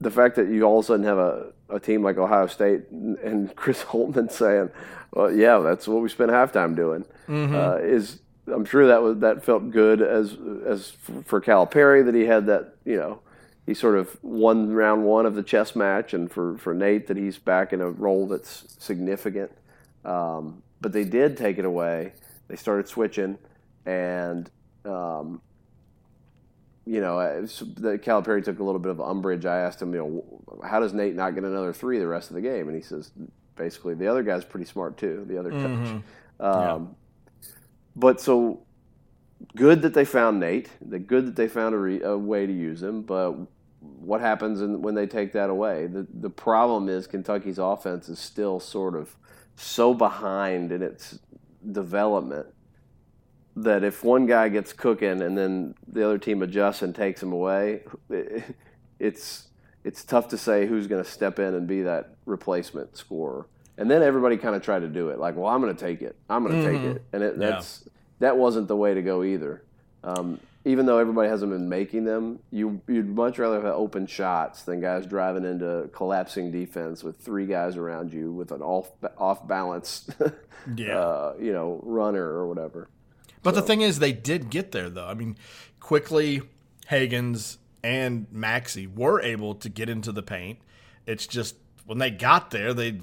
the 0.00 0.10
fact 0.10 0.36
that 0.36 0.48
you 0.48 0.64
all 0.64 0.80
of 0.80 0.84
a 0.84 0.88
sudden 0.88 1.04
have 1.04 1.18
a, 1.18 1.52
a 1.68 1.78
team 1.78 2.02
like 2.02 2.16
Ohio 2.16 2.46
State 2.46 2.90
and 2.90 3.54
Chris 3.54 3.82
Holtmann 3.84 4.30
saying, 4.30 4.70
"Well, 5.12 5.30
yeah, 5.32 5.58
that's 5.58 5.86
what 5.86 6.02
we 6.02 6.08
spent 6.08 6.30
halftime 6.30 6.74
doing," 6.74 7.04
mm-hmm. 7.28 7.54
uh, 7.54 7.76
is 7.76 8.20
I'm 8.52 8.64
sure 8.64 8.86
that 8.86 9.02
was 9.02 9.18
that 9.18 9.44
felt 9.44 9.70
good 9.70 10.02
as 10.02 10.36
as 10.66 10.92
for 11.24 11.40
Calipari 11.40 12.04
that 12.04 12.14
he 12.14 12.26
had 12.26 12.46
that 12.46 12.76
you 12.84 12.96
know 12.96 13.20
he 13.66 13.74
sort 13.74 13.96
of 13.96 14.16
won 14.22 14.72
round 14.72 15.04
one 15.04 15.26
of 15.26 15.34
the 15.34 15.42
chess 15.42 15.76
match, 15.76 16.14
and 16.14 16.30
for 16.30 16.58
for 16.58 16.74
Nate 16.74 17.06
that 17.08 17.16
he's 17.16 17.38
back 17.38 17.72
in 17.72 17.80
a 17.80 17.90
role 17.90 18.26
that's 18.26 18.76
significant. 18.78 19.50
Um, 20.04 20.62
but 20.80 20.92
they 20.92 21.04
did 21.04 21.36
take 21.36 21.58
it 21.58 21.64
away. 21.64 22.12
They 22.48 22.56
started 22.56 22.88
switching, 22.88 23.38
and 23.86 24.50
um, 24.84 25.40
you 26.86 27.00
know, 27.00 27.16
the 27.42 27.98
Calipari 27.98 28.42
took 28.42 28.58
a 28.58 28.64
little 28.64 28.80
bit 28.80 28.90
of 28.90 29.00
umbrage. 29.00 29.44
I 29.46 29.58
asked 29.58 29.80
him, 29.80 29.92
you 29.94 29.98
know, 30.00 30.66
how 30.66 30.80
does 30.80 30.92
Nate 30.92 31.14
not 31.14 31.34
get 31.34 31.44
another 31.44 31.72
three 31.72 31.98
the 31.98 32.06
rest 32.08 32.30
of 32.30 32.34
the 32.34 32.40
game? 32.40 32.66
And 32.66 32.76
he 32.76 32.82
says, 32.82 33.12
basically, 33.54 33.94
the 33.94 34.08
other 34.08 34.22
guy's 34.22 34.44
pretty 34.44 34.66
smart 34.66 34.96
too. 34.96 35.24
The 35.28 35.38
other 35.38 35.50
coach. 35.50 35.60
Mm-hmm. 35.60 36.44
Um, 36.44 36.52
yeah. 36.62 36.86
But 38.00 38.20
so 38.20 38.62
good 39.56 39.82
that 39.82 39.94
they 39.94 40.04
found 40.04 40.40
Nate. 40.40 40.70
The 40.80 40.98
good 40.98 41.26
that 41.26 41.36
they 41.36 41.48
found 41.48 41.74
a, 41.74 41.78
re, 41.78 42.02
a 42.02 42.16
way 42.16 42.46
to 42.46 42.52
use 42.52 42.82
him. 42.82 43.02
But 43.02 43.32
what 43.80 44.20
happens 44.20 44.60
in, 44.62 44.82
when 44.82 44.94
they 44.94 45.06
take 45.06 45.32
that 45.34 45.50
away? 45.50 45.86
The 45.86 46.06
the 46.12 46.30
problem 46.30 46.88
is 46.88 47.06
Kentucky's 47.06 47.58
offense 47.58 48.08
is 48.08 48.18
still 48.18 48.58
sort 48.58 48.96
of 48.96 49.14
so 49.56 49.92
behind 49.92 50.72
in 50.72 50.82
its 50.82 51.18
development 51.72 52.46
that 53.56 53.84
if 53.84 54.02
one 54.02 54.24
guy 54.26 54.48
gets 54.48 54.72
cooking 54.72 55.20
and 55.20 55.36
then 55.36 55.74
the 55.86 56.04
other 56.04 56.18
team 56.18 56.42
adjusts 56.42 56.82
and 56.82 56.94
takes 56.94 57.22
him 57.22 57.32
away, 57.32 57.82
it's 58.98 59.48
it's 59.84 60.04
tough 60.04 60.28
to 60.28 60.38
say 60.38 60.66
who's 60.66 60.86
going 60.86 61.02
to 61.04 61.10
step 61.10 61.38
in 61.38 61.54
and 61.54 61.66
be 61.66 61.82
that 61.82 62.14
replacement 62.26 62.96
scorer. 62.96 63.46
And 63.80 63.90
then 63.90 64.02
everybody 64.02 64.36
kind 64.36 64.54
of 64.54 64.62
tried 64.62 64.80
to 64.80 64.88
do 64.88 65.08
it, 65.08 65.18
like, 65.18 65.36
well, 65.36 65.46
I'm 65.46 65.62
going 65.62 65.74
to 65.74 65.84
take 65.84 66.02
it, 66.02 66.14
I'm 66.28 66.44
going 66.44 66.62
to 66.62 66.68
mm-hmm. 66.68 66.84
take 66.84 66.96
it, 66.96 67.04
and 67.14 67.22
it, 67.22 67.38
that's 67.38 67.82
yeah. 67.82 67.92
that 68.18 68.36
wasn't 68.36 68.68
the 68.68 68.76
way 68.76 68.92
to 68.92 69.00
go 69.00 69.24
either. 69.24 69.62
Um, 70.04 70.38
even 70.66 70.84
though 70.84 70.98
everybody 70.98 71.30
hasn't 71.30 71.50
been 71.50 71.66
making 71.66 72.04
them, 72.04 72.40
you 72.50 72.82
you'd 72.86 73.08
much 73.08 73.38
rather 73.38 73.56
have 73.56 73.64
open 73.64 74.06
shots 74.06 74.64
than 74.64 74.82
guys 74.82 75.06
driving 75.06 75.46
into 75.46 75.88
collapsing 75.94 76.50
defense 76.50 77.02
with 77.02 77.16
three 77.16 77.46
guys 77.46 77.78
around 77.78 78.12
you 78.12 78.30
with 78.30 78.52
an 78.52 78.60
off 78.60 78.90
off 79.16 79.48
balance, 79.48 80.06
yeah. 80.76 80.98
uh, 80.98 81.34
you 81.40 81.54
know, 81.54 81.80
runner 81.82 82.22
or 82.22 82.46
whatever. 82.48 82.86
But 83.42 83.54
so. 83.54 83.62
the 83.62 83.66
thing 83.66 83.80
is, 83.80 83.98
they 83.98 84.12
did 84.12 84.50
get 84.50 84.72
there, 84.72 84.90
though. 84.90 85.06
I 85.06 85.14
mean, 85.14 85.38
Quickley, 85.80 86.42
Hagans 86.90 87.56
and 87.82 88.26
Maxey 88.30 88.86
were 88.86 89.22
able 89.22 89.54
to 89.54 89.70
get 89.70 89.88
into 89.88 90.12
the 90.12 90.22
paint. 90.22 90.58
It's 91.06 91.26
just 91.26 91.56
when 91.86 91.96
they 91.96 92.10
got 92.10 92.50
there, 92.50 92.74
they 92.74 93.00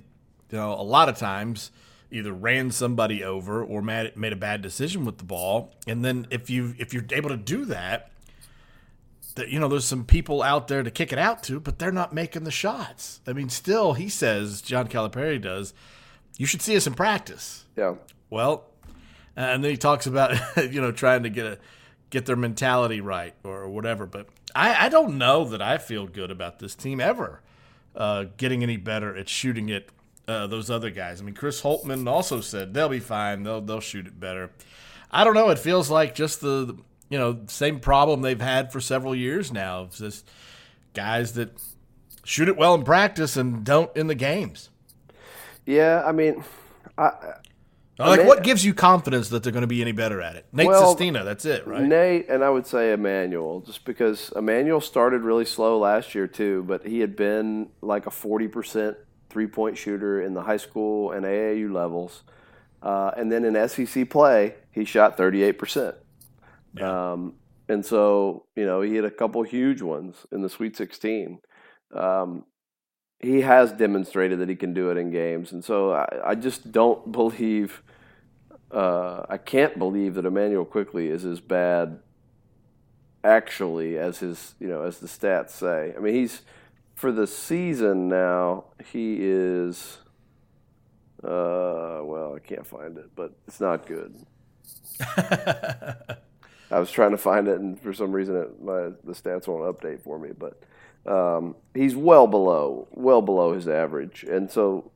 you 0.51 0.58
know, 0.58 0.74
a 0.74 0.84
lot 0.84 1.10
of 1.10 1.18
times 1.18 1.72
either 2.12 2.32
ran 2.32 2.72
somebody 2.72 3.24
over 3.24 3.63
or 3.63 3.82
made, 3.82 4.16
made 4.16 4.34
a 4.34 4.38
bad 4.38 4.62
decision 4.62 5.06
with 5.06 5.18
the 5.18 5.24
ball. 5.24 5.74
And 5.88 6.04
then 6.04 6.27
if 6.30 6.50
you 6.50 6.75
if 6.77 6.94
you're 6.94 7.06
able 7.12 7.30
to 7.30 7.38
do 7.38 7.66
that, 7.66 8.12
that 9.36 9.50
you 9.50 9.60
know 9.60 9.68
there's 9.68 9.86
some 9.86 10.06
people 10.06 10.42
out 10.42 10.68
there 10.68 10.84
to 10.84 10.92
kick 10.92 11.12
it 11.12 11.20
out 11.20 11.44
to, 11.44 11.60
but 11.60 11.80
they're 11.80 11.92
not 11.92 12.13
making 12.13 12.44
the 12.44 12.51
shots. 12.51 13.22
I 13.27 13.34
mean, 13.34 13.50
still 13.50 13.94
he 13.94 14.10
says 14.10 14.62
John 14.62 14.88
Calipari 14.88 15.42
does. 15.42 15.74
You 16.38 16.46
should 16.46 16.62
see 16.62 16.75
us 16.75 16.88
in 16.88 16.94
practice. 16.94 17.66
Yeah. 17.75 17.96
Well, 18.30 18.66
and 19.36 19.63
then 19.63 19.72
he 19.72 19.77
talks 19.77 20.06
about 20.06 20.38
you 20.72 20.82
know 20.82 20.92
trying 20.92 21.24
to 21.24 21.30
get 21.30 21.46
a 21.46 21.58
get 22.10 22.25
their 22.25 22.36
mentality 22.36 23.01
right 23.01 23.36
or 23.44 23.68
whatever. 23.68 24.06
But 24.06 24.27
I, 24.56 24.86
I 24.86 24.89
don't 24.89 25.18
know 25.18 25.44
that 25.46 25.62
I 25.62 25.77
feel 25.77 26.08
good 26.08 26.32
about 26.32 26.60
this 26.60 26.74
team 26.74 27.01
ever 27.01 27.42
uh, 27.98 28.25
getting 28.38 28.63
any 28.63 28.77
better 28.77 29.16
at 29.16 29.27
shooting 29.27 29.70
it. 29.70 29.89
Uh, 30.27 30.46
those 30.46 30.69
other 30.69 30.89
guys. 30.89 31.22
I 31.22 31.24
mean, 31.24 31.36
Chris 31.36 31.62
Holtmann 31.62 32.05
also 32.10 32.41
said 32.41 32.74
they'll 32.74 32.89
be 32.89 33.00
fine. 33.00 33.43
They'll 33.43 33.62
they'll 33.62 33.79
shoot 33.79 34.07
it 34.07 34.19
better. 34.19 34.51
I 35.10 35.24
don't 35.24 35.36
know. 35.36 35.50
It 35.50 35.60
feels 35.60 35.89
like 35.89 36.15
just 36.15 36.41
the 36.41 36.77
you 37.10 37.17
know 37.17 37.39
same 37.48 37.79
problem 37.79 38.22
they've 38.22 38.41
had 38.41 38.74
for 38.74 38.81
several 38.81 39.15
years 39.15 39.53
now. 39.53 39.84
It's 39.84 40.00
just 40.00 40.29
guys 40.93 41.34
that 41.34 41.57
shoot 42.25 42.50
it 42.50 42.57
well 42.57 42.75
in 42.75 42.84
practice 42.84 43.38
and 43.38 43.63
don't 43.63 43.96
in 43.96 44.07
the 44.07 44.15
games. 44.15 44.69
Yeah, 45.65 46.03
I 46.05 46.12
mean, 46.12 46.43
I, 46.98 47.12
like, 48.00 48.25
what 48.25 48.43
gives 48.43 48.63
you 48.63 48.74
confidence 48.74 49.29
that 49.29 49.43
they're 49.43 49.51
going 49.51 49.62
to 49.62 49.67
be 49.67 49.81
any 49.81 49.91
better 49.91 50.22
at 50.22 50.36
it? 50.36 50.46
Nate 50.51 50.67
well, 50.67 50.89
Sestina, 50.89 51.24
that's 51.24 51.46
it, 51.46 51.65
right? 51.65 51.81
Nate, 51.81 52.29
and 52.29 52.43
I 52.43 52.50
would 52.50 52.67
say 52.67 52.93
Immanuel, 52.93 53.62
just 53.62 53.86
because 53.86 54.31
Immanuel 54.36 54.81
started 54.81 55.22
really 55.22 55.46
slow 55.46 55.79
last 55.79 56.13
year, 56.13 56.27
too, 56.27 56.63
but 56.67 56.86
he 56.86 57.00
had 57.00 57.15
been 57.15 57.69
like 57.81 58.05
a 58.05 58.12
40% 58.12 58.96
three 59.38 59.48
point 59.48 59.77
shooter 59.77 60.22
in 60.22 60.34
the 60.34 60.41
high 60.41 60.58
school 60.58 61.12
and 61.12 61.25
AAU 61.25 61.72
levels. 61.72 62.24
Uh, 62.82 63.12
and 63.15 63.32
then 63.32 63.44
in 63.46 63.67
SEC 63.67 64.10
play, 64.10 64.56
he 64.72 64.84
shot 64.84 65.17
38%. 65.17 65.96
Yeah. 66.74 67.12
Um, 67.12 67.34
and 67.70 67.86
so, 67.86 68.46
you 68.56 68.65
know, 68.65 68.82
he 68.82 68.96
had 68.96 69.06
a 69.06 69.12
couple 69.12 69.44
huge 69.44 69.82
ones 69.82 70.25
in 70.32 70.41
the 70.41 70.50
Sweet 70.50 70.75
16. 70.75 71.39
Um, 71.94 72.46
he 73.20 73.41
has 73.41 73.72
demonstrated 73.72 74.39
that 74.39 74.50
he 74.50 74.56
can 74.56 74.74
do 74.74 74.89
it 74.89 74.98
in 74.98 75.12
games. 75.12 75.51
And 75.51 75.63
so 75.63 75.91
I, 75.91 76.32
I 76.32 76.36
just 76.36 76.72
don't 76.72 77.12
believe– 77.12 77.82
uh, 78.72 79.25
I 79.29 79.38
can't 79.38 79.77
believe 79.77 80.15
that 80.15 80.25
Immanuel 80.25 80.65
Quickley 80.65 81.08
is 81.08 81.24
as 81.25 81.39
bad, 81.39 82.00
actually, 83.24 83.98
as 83.98 84.20
his 84.20 84.56
you 84.60 84.67
know 84.67 84.84
as 84.84 85.00
the 85.00 85.08
stats 85.08 85.51
say. 85.51 85.94
I 85.96 86.00
mean, 86.00 86.13
he's 86.13 86.41
for 86.98 87.12
the 87.12 87.27
season 87.27 88.10
now. 88.10 88.66
He 88.92 89.18
is. 89.20 90.00
Uh, 91.24 92.01
well, 92.04 92.34
I 92.36 92.39
can't 92.39 92.66
find 92.66 92.98
it, 92.98 93.12
but 93.16 93.34
it's 93.48 93.62
not 93.62 93.86
good. 93.86 94.16
I 96.70 96.80
was 96.80 96.92
trying 96.92 97.12
to 97.12 97.18
find 97.18 97.48
it, 97.48 97.60
and 97.60 97.80
for 97.80 97.94
some 97.94 98.12
reason, 98.12 98.36
it, 98.36 98.62
my 98.62 98.89
the 99.04 99.13
stats 99.13 99.48
won't 99.48 99.63
update 99.63 100.01
for 100.01 100.18
me. 100.18 100.32
But 100.38 100.60
um, 101.06 101.56
he's 101.74 101.96
well 101.96 102.27
below, 102.27 102.88
well 102.92 103.22
below 103.22 103.54
his 103.54 103.68
average, 103.68 104.24
and 104.24 104.50
so 104.51 104.92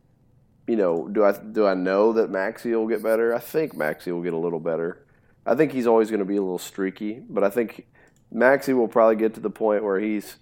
you 0.68 0.76
know, 0.76 1.08
do 1.08 1.24
I 1.24 1.34
do 1.34 1.68
I 1.68 1.76
know 1.76 2.14
that 2.14 2.32
Maxey 2.32 2.74
will 2.74 2.88
get 2.88 3.04
better? 3.04 3.34
I 3.34 3.40
think 3.40 3.76
Maxey 3.76 4.12
will 4.12 4.24
get 4.24 4.34
a 4.34 4.38
little 4.38 4.60
better. 4.60 5.06
I 5.46 5.54
think 5.54 5.72
he's 5.72 5.88
always 5.88 6.10
going 6.10 6.20
to 6.20 6.26
be 6.26 6.38
a 6.38 6.42
little 6.42 6.58
streaky, 6.58 7.22
but 7.30 7.44
I 7.44 7.50
think 7.50 7.86
Maxey 8.32 8.74
will 8.74 8.88
probably 8.88 9.18
get 9.18 9.36
to 9.36 9.40
the 9.40 9.50
point 9.50 9.84
where 9.84 10.00
he's 10.00 10.38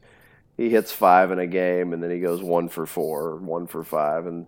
he 0.60 0.70
hits 0.70 0.92
five 0.92 1.32
in 1.32 1.39
a 1.39 1.48
game 1.48 1.94
and 1.94 2.04
then 2.04 2.12
he 2.12 2.20
goes 2.20 2.44
one 2.44 2.68
for 2.68 2.86
four, 2.86 3.38
one 3.38 3.66
for 3.66 3.82
five, 3.82 4.25
and 4.25 4.46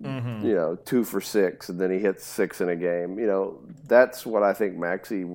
mm-hmm. 0.00 0.46
you 0.46 0.54
know 0.54 0.76
two 0.76 1.02
for 1.02 1.20
six, 1.20 1.68
and 1.68 1.80
then 1.80 1.90
he 1.90 1.98
hits 1.98 2.24
six 2.24 2.60
in 2.60 2.68
a 2.68 2.76
game. 2.76 3.18
You 3.18 3.26
know 3.26 3.58
that's 3.88 4.24
what 4.24 4.44
I 4.44 4.54
think 4.54 4.76
Maxey 4.76 5.26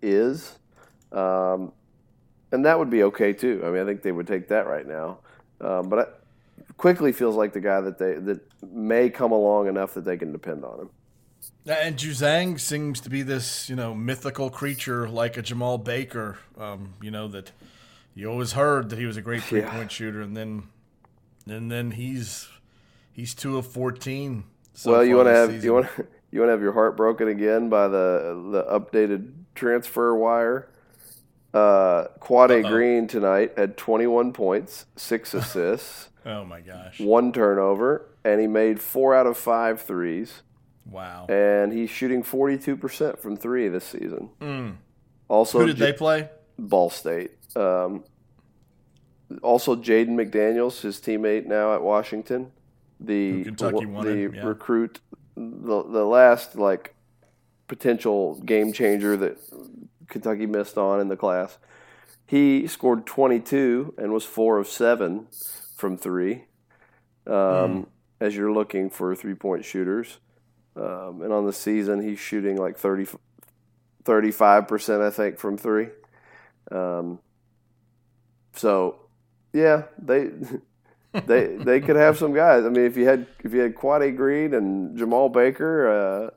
is, 0.00 0.56
um, 1.10 1.72
and 2.52 2.64
that 2.64 2.78
would 2.78 2.90
be 2.90 3.02
okay 3.02 3.32
too. 3.32 3.60
I 3.64 3.70
mean, 3.70 3.82
I 3.82 3.84
think 3.84 4.02
they 4.02 4.12
would 4.12 4.28
take 4.28 4.48
that 4.48 4.66
right 4.66 4.86
now, 4.86 5.18
um, 5.60 5.88
but. 5.88 5.98
I, 5.98 6.04
Quickley 6.76 7.12
feels 7.12 7.36
like 7.36 7.52
the 7.52 7.60
guy 7.60 7.80
that 7.80 7.98
they 7.98 8.14
that 8.14 8.40
may 8.62 9.08
come 9.08 9.30
along 9.32 9.68
enough 9.68 9.94
that 9.94 10.04
they 10.04 10.16
can 10.16 10.32
depend 10.32 10.64
on 10.64 10.80
him. 10.80 10.90
And 11.66 11.96
Juzang 11.96 12.60
seems 12.60 13.00
to 13.02 13.10
be 13.10 13.22
this, 13.22 13.70
you 13.70 13.76
know, 13.76 13.94
mythical 13.94 14.50
creature 14.50 15.08
like 15.08 15.36
a 15.36 15.42
Jemarl 15.42 15.82
Baker. 15.82 16.38
Um, 16.58 16.94
you 17.00 17.10
know 17.10 17.28
that 17.28 17.52
you 18.14 18.30
always 18.30 18.52
heard 18.52 18.90
that 18.90 18.98
he 18.98 19.06
was 19.06 19.16
a 19.16 19.22
great 19.22 19.42
three 19.42 19.62
point 19.62 19.74
yeah. 19.74 19.88
shooter, 19.88 20.20
and 20.20 20.36
then 20.36 20.64
and 21.46 21.70
then 21.70 21.92
he's 21.92 22.48
he's 23.12 23.34
two 23.34 23.58
of 23.58 23.66
fourteen. 23.66 24.44
So 24.72 24.92
well, 24.92 25.04
you 25.04 25.16
want 25.16 25.28
to 25.28 25.34
have 25.34 25.50
season. 25.50 25.64
you 25.64 25.74
want 25.74 25.86
you 26.30 26.40
want 26.40 26.48
to 26.48 26.52
have 26.52 26.62
your 26.62 26.72
heart 26.72 26.96
broken 26.96 27.28
again 27.28 27.68
by 27.68 27.88
the 27.88 28.42
the 28.52 28.64
updated 28.64 29.32
transfer 29.54 30.14
wire. 30.16 30.68
Uh, 31.52 32.08
Quade 32.18 32.64
Green 32.64 33.06
tonight 33.06 33.52
had 33.56 33.76
21 33.76 34.32
points, 34.32 34.86
six 34.96 35.32
assists. 35.34 36.08
Oh 36.26 36.44
my 36.44 36.60
gosh. 36.60 36.98
One 36.98 37.32
turnover, 37.32 38.08
and 38.24 38.40
he 38.40 38.48
made 38.48 38.80
four 38.80 39.14
out 39.14 39.28
of 39.28 39.38
five 39.38 39.80
threes. 39.80 40.42
Wow. 40.84 41.26
And 41.28 41.72
he's 41.72 41.90
shooting 41.90 42.24
42% 42.24 43.18
from 43.18 43.36
three 43.36 43.68
this 43.68 43.84
season. 43.84 44.30
Mm. 44.40 44.76
Also, 45.28 45.60
who 45.60 45.66
did 45.66 45.76
J- 45.76 45.84
they 45.86 45.92
play? 45.92 46.28
Ball 46.58 46.90
State. 46.90 47.30
Um, 47.56 48.04
also, 49.42 49.74
Jaden 49.74 50.10
McDaniels, 50.10 50.80
his 50.82 51.00
teammate 51.00 51.46
now 51.46 51.74
at 51.74 51.82
Washington, 51.82 52.52
the 53.00 53.44
Kentucky 53.44 53.84
the 53.86 54.30
yeah. 54.34 54.46
recruit, 54.46 55.00
the 55.36 55.82
the 55.82 56.04
last 56.04 56.56
like 56.56 56.94
potential 57.66 58.40
game 58.40 58.72
changer 58.72 59.16
that 59.16 59.38
Kentucky 60.08 60.46
missed 60.46 60.78
on 60.78 61.00
in 61.00 61.08
the 61.08 61.16
class. 61.16 61.58
He 62.26 62.66
scored 62.66 63.06
22 63.06 63.94
and 63.98 64.12
was 64.12 64.24
four 64.24 64.58
of 64.58 64.66
seven 64.66 65.26
from 65.76 65.96
three. 65.96 66.44
Um, 67.26 67.32
mm. 67.32 67.86
As 68.20 68.36
you're 68.36 68.52
looking 68.52 68.90
for 68.90 69.14
three 69.14 69.34
point 69.34 69.64
shooters, 69.64 70.18
um, 70.76 71.20
and 71.22 71.32
on 71.32 71.46
the 71.46 71.52
season 71.52 72.02
he's 72.02 72.18
shooting 72.18 72.56
like 72.56 72.78
35 72.78 74.68
percent, 74.68 75.02
I 75.02 75.10
think, 75.10 75.38
from 75.38 75.58
three. 75.58 75.88
Um, 76.70 77.18
so, 78.54 78.96
yeah, 79.52 79.84
they 79.98 80.30
they 81.26 81.56
they 81.56 81.80
could 81.80 81.96
have 81.96 82.18
some 82.18 82.34
guys. 82.34 82.64
I 82.64 82.68
mean, 82.68 82.84
if 82.84 82.96
you 82.96 83.06
had 83.06 83.26
if 83.42 83.52
you 83.52 83.60
had 83.60 83.74
Quade 83.74 84.16
Green 84.16 84.54
and 84.54 84.98
Jemarl 84.98 85.32
Baker, 85.32 85.88
uh, 85.88 86.30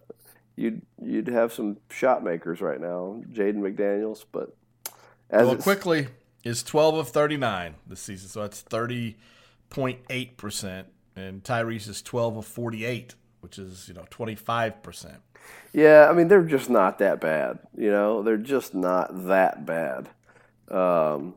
you'd 0.56 0.82
you'd 1.01 1.27
have 1.27 1.53
some 1.53 1.77
shot 1.89 2.23
makers 2.23 2.62
right 2.62 2.80
now. 2.80 3.21
Jaden 3.32 3.58
McDaniels, 3.58 4.25
but 4.32 4.56
as 5.30 5.47
well, 5.47 5.56
Quickley 5.58 6.08
is 6.43 6.63
12 6.63 6.95
of 6.95 7.10
39 7.10 7.75
this 7.88 7.99
season, 7.99 8.30
so 8.30 8.41
that's 8.41 8.63
30.8 8.63 10.38
percent, 10.38 10.88
and 11.15 11.43
Tyrese 11.43 11.89
is 11.89 12.01
12 12.01 12.38
of 12.38 12.45
48, 12.45 13.15
which 13.41 13.58
is 13.58 13.88
you 13.88 13.93
know 13.93 14.06
25 14.10 14.84
percent. 14.84 15.17
Yeah, 15.73 16.08
I 16.10 16.13
mean 16.13 16.27
they're 16.27 16.43
just 16.43 16.69
not 16.69 16.99
that 16.99 17.19
bad. 17.19 17.60
You 17.77 17.91
know, 17.91 18.21
they're 18.21 18.38
just 18.38 18.75
not 18.75 19.27
that 19.27 19.65
bad. 19.65 20.10
Um, 20.69 21.36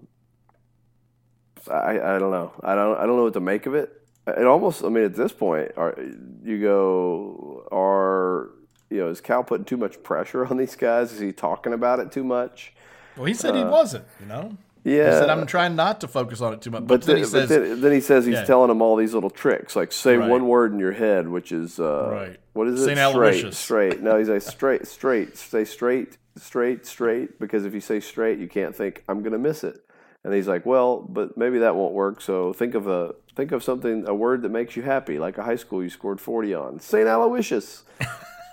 I 1.69 1.93
I 1.93 2.19
don't 2.19 2.31
know. 2.31 2.53
I 2.63 2.75
don't 2.75 2.97
I 2.99 3.07
don't 3.07 3.17
know 3.17 3.25
what 3.25 3.35
to 3.35 3.41
make 3.41 3.67
of 3.67 3.75
it. 3.75 4.01
It 4.27 4.47
almost. 4.47 4.85
I 4.85 4.89
mean, 4.89 5.05
at 5.05 5.15
this 5.15 5.33
point, 5.33 5.73
are 5.77 5.97
you 6.45 6.61
go 6.61 7.67
are 7.73 8.51
you 8.91 8.99
know 8.99 9.09
is 9.09 9.21
Cal 9.21 9.43
putting 9.43 9.65
too 9.65 9.77
much 9.77 10.03
pressure 10.03 10.47
on 10.47 10.57
these 10.57 10.77
guys? 10.77 11.13
Is 11.13 11.21
he 11.21 11.33
talking 11.33 11.73
about 11.73 12.01
it 12.01 12.13
too 12.13 12.25
much? 12.25 12.73
Well, 13.17 13.27
he 13.27 13.35
said 13.35 13.55
uh, 13.55 13.59
he 13.59 13.65
wasn't. 13.65 14.05
You 14.21 14.27
know. 14.27 14.57
Yeah. 14.85 15.13
He 15.13 15.19
said, 15.19 15.31
I'm 15.31 15.47
trying 15.47 15.77
not 15.77 16.01
to 16.01 16.09
focus 16.09 16.41
on 16.41 16.55
it 16.55 16.63
too 16.63 16.71
much. 16.71 16.87
But, 16.87 17.01
but 17.01 17.03
then, 17.03 17.19
he 17.19 17.25
says, 17.25 17.49
then, 17.49 17.81
then, 17.81 17.93
he 17.93 18.01
says 18.01 18.25
he's 18.25 18.35
yeah. 18.37 18.45
telling 18.45 18.69
them 18.69 18.81
all 18.81 18.97
these 18.97 19.13
little 19.13 19.31
tricks, 19.31 19.77
like 19.77 19.93
say 19.93 20.17
right. 20.17 20.29
one 20.29 20.47
word 20.47 20.73
in 20.73 20.79
your 20.79 20.93
head, 20.93 21.29
which 21.29 21.53
is 21.53 21.79
uh, 21.79 22.09
right. 22.11 22.41
What 22.55 22.67
is 22.69 22.81
it? 22.81 22.85
St. 22.87 22.99
Straight. 22.99 23.15
Aloysius. 23.15 23.59
Straight. 23.59 24.03
No, 24.03 24.19
he's 24.19 24.29
like 24.29 24.43
straight, 24.43 24.87
straight. 24.87 25.37
Say 25.37 25.65
straight, 25.65 26.17
straight, 26.37 26.87
straight. 26.87 27.39
Because 27.39 27.65
if 27.65 27.75
you 27.75 27.81
say 27.81 28.01
straight, 28.01 28.39
you 28.39 28.49
can't 28.49 28.75
think 28.75 29.05
I'm 29.09 29.21
going 29.21 29.33
to 29.33 29.39
miss 29.39 29.65
it. 29.65 29.85
And 30.23 30.35
he's 30.35 30.49
like, 30.49 30.67
well, 30.67 30.99
but 31.01 31.37
maybe 31.39 31.61
that 31.61 31.75
won't 31.77 31.95
work. 31.95 32.21
So 32.21 32.53
think 32.53 32.75
of 32.75 32.87
a 32.87 33.15
think 33.35 33.53
of 33.53 33.63
something, 33.65 34.07
a 34.07 34.15
word 34.15 34.43
that 34.43 34.51
makes 34.51 34.77
you 34.77 34.83
happy, 34.83 35.19
like 35.19 35.39
a 35.39 35.43
high 35.43 35.57
school 35.57 35.83
you 35.83 35.89
scored 35.89 36.21
40 36.21 36.55
on. 36.55 36.81
St. 36.81 37.07
Aloysius. 37.07 37.85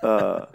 Uh, 0.03 0.45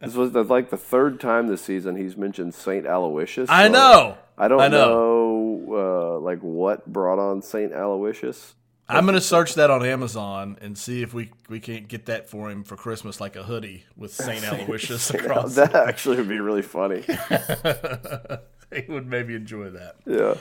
this 0.00 0.14
was 0.14 0.32
the, 0.32 0.42
like 0.42 0.70
the 0.70 0.76
third 0.76 1.20
time 1.20 1.48
this 1.48 1.60
season 1.60 1.96
he's 1.96 2.16
mentioned 2.16 2.54
Saint 2.54 2.86
Aloysius. 2.86 3.48
So 3.48 3.54
I 3.54 3.68
know. 3.68 4.16
I 4.38 4.48
don't 4.48 4.60
I 4.60 4.68
know, 4.68 5.66
know 5.66 6.16
uh, 6.16 6.20
like 6.20 6.38
what 6.40 6.90
brought 6.90 7.18
on 7.18 7.42
Saint 7.42 7.72
Aloysius. 7.74 8.54
I'm 8.88 9.06
gonna 9.06 9.20
search 9.20 9.54
that 9.54 9.70
on 9.70 9.84
Amazon 9.84 10.56
and 10.60 10.76
see 10.76 11.02
if 11.02 11.14
we 11.14 11.30
we 11.48 11.60
can't 11.60 11.86
get 11.88 12.06
that 12.06 12.28
for 12.28 12.50
him 12.50 12.64
for 12.64 12.76
Christmas, 12.76 13.20
like 13.20 13.36
a 13.36 13.42
hoodie 13.42 13.84
with 13.96 14.12
Saint 14.12 14.44
Aloysius 14.50 15.10
across. 15.10 15.54
That 15.54 15.74
actually 15.74 16.16
would 16.16 16.28
be 16.28 16.40
really 16.40 16.62
funny. 16.62 17.04
he 18.86 18.90
would 18.90 19.06
maybe 19.06 19.34
enjoy 19.34 19.70
that. 19.70 19.96
Yeah. 20.06 20.34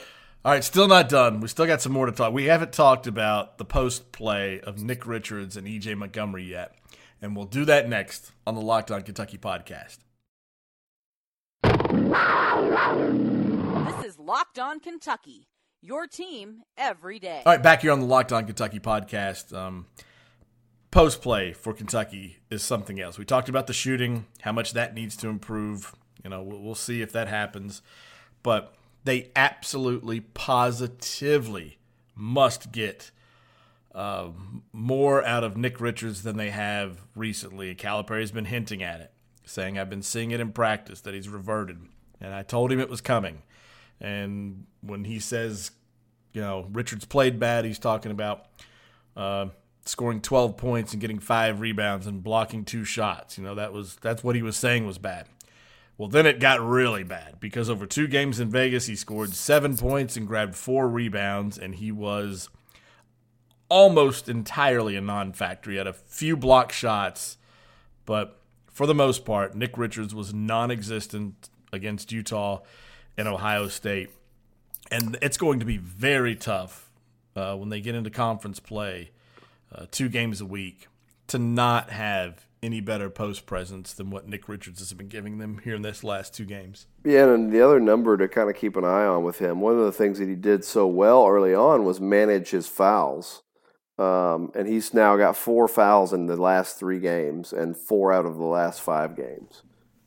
All 0.45 0.53
right, 0.53 0.63
still 0.63 0.87
not 0.87 1.09
done. 1.09 1.41
We 1.41 1.49
still 1.49 1.65
got 1.65 1.81
some 1.81 1.91
more 1.91 2.05
to 2.05 2.13
talk. 2.13 2.31
We 2.31 2.45
haven't 2.45 2.71
talked 2.71 3.07
about 3.07 3.57
the 3.57 3.65
post 3.65 4.13
play 4.13 4.61
of 4.61 4.81
Nick 4.81 5.05
Richards 5.05 5.57
and 5.57 5.67
EJ 5.67 5.97
Montgomery 5.97 6.43
yet, 6.45 6.75
and 7.21 7.35
we'll 7.35 7.45
do 7.45 7.65
that 7.65 7.89
next 7.89 8.31
on 8.47 8.55
the 8.55 8.61
Locked 8.61 8.89
On 8.89 9.01
Kentucky 9.01 9.37
podcast. 9.37 9.97
This 13.87 14.05
is 14.05 14.17
Locked 14.17 14.59
On 14.59 14.79
Kentucky, 14.79 15.49
your 15.81 16.07
team 16.07 16.63
every 16.77 17.19
day. 17.19 17.43
All 17.45 17.51
right, 17.51 17.61
back 17.61 17.81
here 17.81 17.91
on 17.91 17.99
the 17.99 18.05
Locked 18.05 18.31
On 18.31 18.45
Kentucky 18.45 18.79
podcast. 18.79 19.53
Um, 19.53 19.87
post 20.89 21.21
play 21.21 21.51
for 21.51 21.73
Kentucky 21.73 22.37
is 22.49 22.63
something 22.63 22.99
else. 22.99 23.17
We 23.17 23.25
talked 23.25 23.49
about 23.49 23.67
the 23.67 23.73
shooting, 23.73 24.25
how 24.41 24.53
much 24.53 24.71
that 24.73 24.93
needs 24.93 25.17
to 25.17 25.27
improve. 25.27 25.93
You 26.23 26.29
know, 26.29 26.41
we'll, 26.41 26.61
we'll 26.61 26.75
see 26.75 27.01
if 27.01 27.11
that 27.11 27.27
happens, 27.27 27.81
but 28.43 28.73
they 29.03 29.31
absolutely, 29.35 30.21
positively 30.21 31.77
must 32.15 32.71
get 32.71 33.11
uh, 33.95 34.29
more 34.71 35.23
out 35.23 35.43
of 35.43 35.57
Nick 35.57 35.81
Richards 35.81 36.23
than 36.23 36.37
they 36.37 36.49
have 36.51 36.99
recently. 37.15 37.73
Calipari's 37.75 38.31
been 38.31 38.45
hinting 38.45 38.83
at 38.83 39.01
it, 39.01 39.11
saying 39.45 39.79
I've 39.79 39.89
been 39.89 40.03
seeing 40.03 40.31
it 40.31 40.39
in 40.39 40.51
practice 40.51 41.01
that 41.01 41.13
he's 41.13 41.29
reverted, 41.29 41.79
and 42.21 42.33
I 42.33 42.43
told 42.43 42.71
him 42.71 42.79
it 42.79 42.89
was 42.89 43.01
coming. 43.01 43.43
And 43.99 44.65
when 44.81 45.05
he 45.05 45.19
says, 45.19 45.71
you 46.33 46.41
know, 46.41 46.67
Richards 46.71 47.05
played 47.05 47.39
bad, 47.39 47.65
he's 47.65 47.79
talking 47.79 48.11
about 48.11 48.45
uh, 49.17 49.47
scoring 49.85 50.21
12 50.21 50.55
points 50.55 50.93
and 50.93 51.01
getting 51.01 51.19
five 51.19 51.59
rebounds 51.59 52.07
and 52.07 52.23
blocking 52.23 52.63
two 52.63 52.85
shots. 52.85 53.37
You 53.37 53.43
know, 53.43 53.55
that 53.55 53.73
was 53.73 53.97
that's 54.01 54.23
what 54.23 54.35
he 54.35 54.41
was 54.41 54.55
saying 54.55 54.85
was 54.85 54.97
bad. 54.97 55.27
Well, 55.99 56.07
then 56.07 56.25
it 56.25 56.39
got 56.39 56.61
really 56.61 57.03
bad 57.03 57.41
because 57.41 57.69
over 57.69 57.85
two 57.85 58.07
games 58.07 58.39
in 58.39 58.49
Vegas, 58.49 58.85
he 58.85 58.95
scored 58.95 59.33
seven 59.33 59.75
points 59.75 60.15
and 60.15 60.25
grabbed 60.25 60.55
four 60.55 60.87
rebounds, 60.87 61.57
and 61.57 61.75
he 61.75 61.91
was 61.91 62.47
almost 63.67 64.29
entirely 64.29 64.95
a 64.95 65.01
non 65.01 65.33
factor. 65.33 65.71
He 65.71 65.75
had 65.75 65.87
a 65.87 65.93
few 65.93 66.37
block 66.37 66.71
shots, 66.71 67.37
but 68.05 68.39
for 68.71 68.87
the 68.87 68.95
most 68.95 69.25
part, 69.25 69.55
Nick 69.55 69.77
Richards 69.77 70.15
was 70.15 70.33
non 70.33 70.71
existent 70.71 71.49
against 71.73 72.13
Utah 72.13 72.61
and 73.17 73.27
Ohio 73.27 73.67
State. 73.67 74.09
And 74.89 75.17
it's 75.21 75.37
going 75.37 75.59
to 75.59 75.65
be 75.65 75.75
very 75.75 76.33
tough 76.33 76.89
uh, 77.35 77.57
when 77.57 77.67
they 77.67 77.81
get 77.81 77.93
into 77.93 78.09
conference 78.09 78.61
play, 78.61 79.11
uh, 79.75 79.85
two 79.91 80.07
games 80.07 80.39
a 80.39 80.45
week, 80.45 80.87
to 81.27 81.37
not 81.37 81.89
have 81.89 82.45
any 82.61 82.81
better 82.81 83.09
post 83.09 83.45
presence 83.45 83.93
than 83.93 84.09
what 84.09 84.27
Nick 84.27 84.49
Richards 84.49 84.79
has 84.79 84.91
been 84.93 85.07
giving 85.07 85.37
them 85.37 85.61
here 85.63 85.75
in 85.75 85.81
this 85.81 86.03
last 86.03 86.33
two 86.33 86.45
games. 86.45 86.87
Yeah, 87.03 87.31
and 87.33 87.51
the 87.51 87.61
other 87.61 87.79
number 87.79 88.17
to 88.17 88.27
kind 88.27 88.49
of 88.49 88.55
keep 88.55 88.75
an 88.75 88.83
eye 88.83 89.05
on 89.05 89.23
with 89.23 89.39
him, 89.39 89.61
one 89.61 89.77
of 89.77 89.85
the 89.85 89.91
things 89.91 90.19
that 90.19 90.27
he 90.27 90.35
did 90.35 90.65
so 90.65 90.85
well 90.87 91.25
early 91.25 91.53
on 91.53 91.85
was 91.85 92.01
manage 92.01 92.49
his 92.49 92.67
fouls. 92.67 93.43
Um, 93.97 94.51
and 94.55 94.67
he's 94.67 94.93
now 94.93 95.17
got 95.17 95.35
four 95.35 95.67
fouls 95.67 96.13
in 96.13 96.25
the 96.25 96.37
last 96.37 96.77
three 96.77 96.99
games 96.99 97.51
and 97.51 97.75
four 97.75 98.13
out 98.13 98.25
of 98.25 98.37
the 98.37 98.45
last 98.45 98.81
five 98.81 99.15
games. 99.15 99.63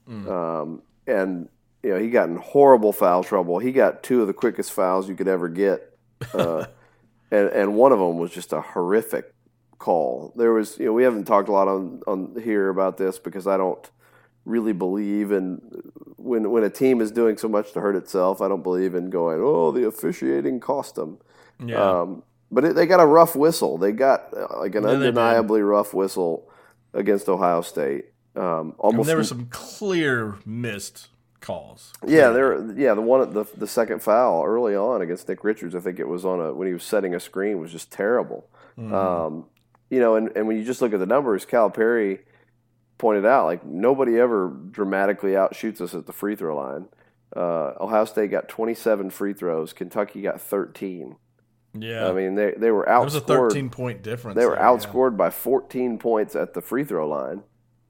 Mm. 0.08 0.28
Um, 0.28 0.82
and 1.06 1.48
you 1.82 1.90
know 1.90 1.98
he 1.98 2.08
got 2.10 2.28
in 2.28 2.36
horrible 2.36 2.92
foul 2.92 3.22
trouble. 3.22 3.58
He 3.58 3.72
got 3.72 4.02
two 4.02 4.22
of 4.22 4.28
the 4.28 4.32
quickest 4.32 4.72
fouls 4.72 5.08
you 5.08 5.14
could 5.14 5.28
ever 5.28 5.48
get, 5.48 5.98
uh, 6.32 6.66
and 7.30 7.48
and 7.48 7.74
one 7.74 7.92
of 7.92 7.98
them 7.98 8.18
was 8.18 8.30
just 8.30 8.52
a 8.52 8.60
horrific 8.60 9.34
call. 9.82 10.32
There 10.36 10.52
was, 10.52 10.78
you 10.78 10.86
know, 10.86 10.92
we 10.92 11.02
haven't 11.02 11.24
talked 11.24 11.48
a 11.48 11.52
lot 11.52 11.68
on 11.68 12.02
on 12.06 12.40
here 12.40 12.68
about 12.68 12.96
this 12.96 13.18
because 13.18 13.46
I 13.46 13.56
don't 13.56 13.90
really 14.44 14.72
believe 14.72 15.32
in 15.32 15.60
when 16.16 16.50
when 16.50 16.62
a 16.62 16.70
team 16.70 17.00
is 17.00 17.10
doing 17.10 17.36
so 17.36 17.48
much 17.48 17.72
to 17.72 17.80
hurt 17.80 17.96
itself. 17.96 18.40
I 18.40 18.48
don't 18.48 18.62
believe 18.62 18.94
in 18.94 19.10
going, 19.10 19.40
oh, 19.42 19.72
the 19.72 19.86
officiating 19.86 20.60
cost 20.60 20.94
them. 20.94 21.18
Yeah. 21.58 22.00
Um, 22.00 22.22
but 22.50 22.64
it, 22.64 22.74
they 22.76 22.86
got 22.86 23.00
a 23.00 23.06
rough 23.06 23.34
whistle. 23.34 23.76
They 23.76 23.92
got 23.92 24.32
uh, 24.36 24.60
like 24.60 24.74
an 24.76 24.84
yeah, 24.84 24.90
undeniably 24.90 25.62
rough 25.62 25.92
whistle 25.92 26.48
against 26.94 27.28
Ohio 27.28 27.62
State. 27.62 28.06
Um, 28.36 28.74
almost 28.78 29.00
and 29.00 29.08
there 29.08 29.16
were 29.16 29.24
some 29.24 29.48
clear 29.50 30.38
missed 30.46 31.08
calls. 31.40 31.92
Yeah, 32.06 32.30
there. 32.30 32.72
Yeah, 32.76 32.94
the 32.94 33.02
one 33.02 33.32
the 33.32 33.44
the 33.56 33.66
second 33.66 34.00
foul 34.00 34.44
early 34.44 34.76
on 34.76 35.02
against 35.02 35.28
Nick 35.28 35.42
Richards. 35.42 35.74
I 35.74 35.80
think 35.80 35.98
it 35.98 36.08
was 36.08 36.24
on 36.24 36.40
a 36.40 36.54
when 36.54 36.68
he 36.68 36.72
was 36.72 36.84
setting 36.84 37.14
a 37.14 37.20
screen 37.20 37.58
was 37.58 37.72
just 37.72 37.90
terrible. 37.90 38.46
Mm-hmm. 38.78 38.94
Um, 38.94 39.44
you 39.92 40.00
know, 40.00 40.14
and, 40.16 40.30
and 40.34 40.46
when 40.48 40.56
you 40.56 40.64
just 40.64 40.80
look 40.80 40.94
at 40.94 41.00
the 41.00 41.06
numbers, 41.06 41.44
Calipari 41.44 42.20
pointed 42.96 43.26
out 43.26 43.44
like 43.44 43.62
nobody 43.62 44.18
ever 44.18 44.48
dramatically 44.70 45.32
outshoots 45.32 45.82
us 45.82 45.94
at 45.94 46.06
the 46.06 46.14
free 46.14 46.34
throw 46.34 46.56
line. 46.56 46.88
Uh, 47.36 47.74
Ohio 47.78 48.06
State 48.06 48.30
got 48.30 48.48
27 48.48 49.10
free 49.10 49.34
throws. 49.34 49.74
Kentucky 49.74 50.22
got 50.22 50.40
13. 50.40 51.16
Yeah, 51.78 52.08
I 52.08 52.12
mean 52.12 52.36
they 52.36 52.54
they 52.56 52.70
were 52.70 52.86
outscored. 52.86 53.00
It 53.00 53.04
was 53.04 53.14
a 53.16 53.20
13 53.20 53.68
point 53.68 54.02
difference. 54.02 54.36
They 54.36 54.46
were 54.46 54.54
there, 54.56 54.64
outscored 54.64 55.12
yeah. 55.12 55.16
by 55.18 55.30
14 55.30 55.98
points 55.98 56.34
at 56.34 56.54
the 56.54 56.62
free 56.62 56.84
throw 56.84 57.06
line. 57.06 57.42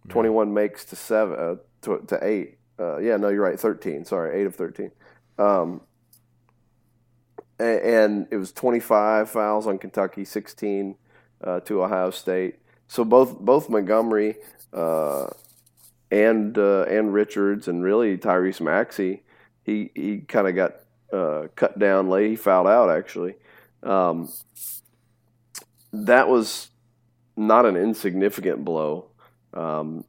21 0.09 0.53
makes 0.53 0.85
to 0.87 0.97
seven 0.97 1.39
uh, 1.39 1.55
to, 1.83 2.05
to 2.09 2.19
eight. 2.27 2.59
Uh, 2.81 2.99
yeah, 2.99 3.17
no, 3.17 3.29
you're 3.29 3.43
right. 3.43 3.59
13. 3.59 4.05
Sorry, 4.05 4.41
eight 4.41 4.47
of 4.47 4.57
13. 4.57 4.91
Um, 5.39 5.83
and, 7.61 7.81
and 7.81 8.27
it 8.33 8.39
was 8.39 8.51
25 8.51 9.31
fouls 9.31 9.69
on 9.69 9.79
Kentucky, 9.79 10.25
16 10.25 10.97
uh, 11.43 11.61
to 11.61 11.83
Ohio 11.83 12.11
State. 12.11 12.57
So 12.89 13.05
both 13.05 13.39
both 13.39 13.69
Montgomery 13.69 14.37
uh, 14.73 15.29
and 16.11 16.57
uh, 16.59 16.83
and 16.83 17.13
Richards 17.13 17.69
and 17.69 17.83
really 17.83 18.19
Tyrese 18.19 18.61
Maxey, 18.61 19.23
he 19.65 19.91
he 19.95 20.19
kind 20.19 20.49
of 20.49 20.55
got 20.55 20.75
uh, 21.13 21.49
cut 21.57 21.79
down 21.79 22.09
late. 22.09 22.31
He 22.31 22.37
fouled 22.37 22.67
out 22.67 22.91
actually. 22.91 23.35
Um, 23.83 24.31
that 25.93 26.29
was 26.29 26.69
not 27.37 27.67
an 27.67 27.77
insignificant 27.77 28.65
blow. 28.65 29.07
Um, 29.55 30.05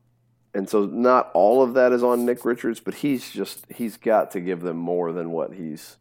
and 0.54 0.70
so 0.70 0.86
not 0.86 1.32
all 1.34 1.64
of 1.64 1.74
that 1.74 1.92
is 1.92 2.04
on 2.04 2.26
Nick 2.26 2.46
Richards, 2.46 2.80
but 2.80 2.96
he's 2.96 3.32
just 3.32 3.66
he's 3.72 3.98
got 3.98 4.32
to 4.32 4.40
give 4.40 4.62
them 4.62 4.78
more 4.78 5.12
than 5.12 5.32
what 5.32 5.54
he's 5.54 5.98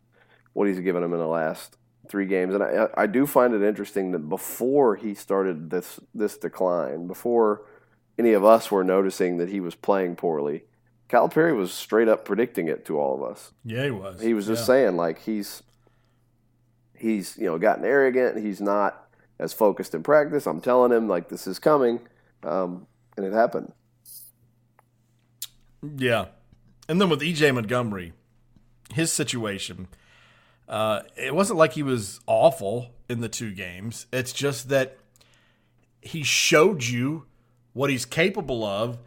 what 0.53 0.69
he's 0.69 0.81
given 0.81 1.03
them 1.03 1.13
in 1.13 1.19
the 1.19 1.27
last 1.27 1.79
three 2.13 2.27
games, 2.27 2.55
and 2.55 2.63
I, 2.63 2.89
I 2.95 3.07
do 3.07 3.27
find 3.27 3.55
it 3.55 3.63
interesting 3.63 4.13
that 4.13 4.29
before 4.29 4.97
he 4.97 5.15
started 5.15 5.71
this 5.71 5.99
this 6.15 6.37
decline, 6.37 7.07
before 7.07 7.63
any 8.19 8.35
of 8.35 8.45
us 8.45 8.71
were 8.71 8.85
noticing 8.85 9.39
that 9.39 9.49
he 9.49 9.61
was 9.61 9.75
playing 9.75 10.17
poorly, 10.17 10.65
Calipari 11.09 11.57
was 11.57 11.73
straight 11.73 12.09
up 12.09 12.27
predicting 12.27 12.69
it 12.69 12.85
to 12.85 13.01
all 13.01 13.15
of 13.15 13.29
us. 13.29 13.53
Yeah, 13.65 13.85
he 13.85 13.91
was. 13.91 14.21
He 14.21 14.35
was 14.35 14.47
just 14.47 14.61
yeah. 14.61 14.67
saying 14.67 14.97
like 14.97 15.23
he's 15.23 15.63
he's 16.95 17.39
you 17.39 17.47
know 17.47 17.59
gotten 17.59 17.85
arrogant. 17.85 18.45
He's 18.45 18.61
not 18.61 19.09
as 19.39 19.55
focused 19.55 19.95
in 19.95 20.03
practice. 20.03 20.47
I'm 20.47 20.61
telling 20.61 20.93
him 20.93 21.09
like 21.09 21.31
this 21.31 21.47
is 21.47 21.59
coming, 21.59 21.99
um, 22.43 22.87
and 23.17 23.25
it 23.25 23.33
happened. 23.33 23.73
Yeah, 25.97 26.27
and 26.91 27.01
then 27.01 27.09
with 27.09 27.23
EJ 27.23 27.55
Montgomery, 27.55 28.13
his 28.93 29.11
situation 29.11 29.89
uh, 30.73 31.03
it 31.17 31.35
wasn't 31.35 31.59
like 31.59 31.75
he 31.75 31.83
was 31.83 32.19
awful 32.27 32.95
in 33.07 33.21
the 33.21 33.29
two 33.29 33.53
games. 33.53 34.07
It's 34.11 34.33
just 34.33 34.71
that 34.71 34.97
he 36.01 36.23
showed 36.23 36.83
you 36.83 37.27
what 37.75 37.91
he's 37.91 38.07
capable 38.07 38.65
of 38.65 38.99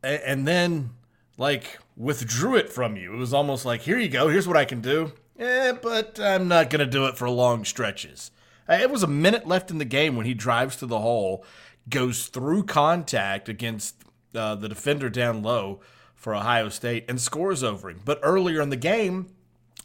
and, 0.00 0.22
and 0.22 0.48
then 0.48 0.90
like 1.36 1.80
withdrew 1.96 2.54
it 2.54 2.70
from 2.70 2.96
you. 2.96 3.14
It 3.14 3.16
was 3.16 3.34
almost 3.34 3.64
like, 3.64 3.80
here 3.80 3.98
you 3.98 4.08
go, 4.08 4.28
here's 4.28 4.46
what 4.46 4.56
I 4.56 4.64
can 4.64 4.80
do. 4.80 5.10
Eh, 5.40 5.72
but 5.82 6.20
I'm 6.20 6.46
not 6.46 6.70
going 6.70 6.86
to 6.86 6.86
do 6.86 7.06
it 7.06 7.18
for 7.18 7.28
long 7.28 7.64
stretches. 7.64 8.30
Uh, 8.68 8.74
it 8.74 8.88
was 8.88 9.02
a 9.02 9.08
minute 9.08 9.44
left 9.44 9.72
in 9.72 9.78
the 9.78 9.84
game 9.84 10.14
when 10.14 10.24
he 10.24 10.34
drives 10.34 10.76
to 10.76 10.86
the 10.86 11.00
hole, 11.00 11.44
goes 11.88 12.28
through 12.28 12.62
contact 12.62 13.48
against 13.48 13.96
uh, 14.36 14.54
the 14.54 14.68
defender 14.68 15.10
down 15.10 15.42
low 15.42 15.80
for 16.14 16.32
Ohio 16.32 16.68
State, 16.68 17.06
and 17.08 17.20
scores 17.20 17.64
over 17.64 17.90
him. 17.90 18.02
But 18.04 18.20
earlier 18.22 18.60
in 18.60 18.70
the 18.70 18.76
game, 18.76 19.30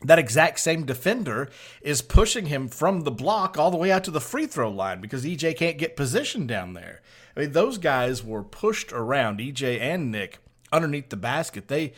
that 0.03 0.19
exact 0.19 0.59
same 0.59 0.85
defender 0.85 1.49
is 1.81 2.01
pushing 2.01 2.47
him 2.47 2.67
from 2.67 3.01
the 3.01 3.11
block 3.11 3.57
all 3.57 3.71
the 3.71 3.77
way 3.77 3.91
out 3.91 4.03
to 4.05 4.11
the 4.11 4.21
free 4.21 4.45
throw 4.45 4.69
line 4.69 5.01
because 5.01 5.25
EJ 5.25 5.55
can't 5.57 5.77
get 5.77 5.95
position 5.95 6.45
down 6.45 6.73
there. 6.73 7.01
I 7.35 7.41
mean, 7.41 7.51
those 7.51 7.77
guys 7.77 8.23
were 8.23 8.43
pushed 8.43 8.91
around, 8.91 9.39
EJ 9.39 9.79
and 9.79 10.11
Nick, 10.11 10.39
underneath 10.71 11.09
the 11.09 11.17
basket. 11.17 11.67
They 11.67 11.93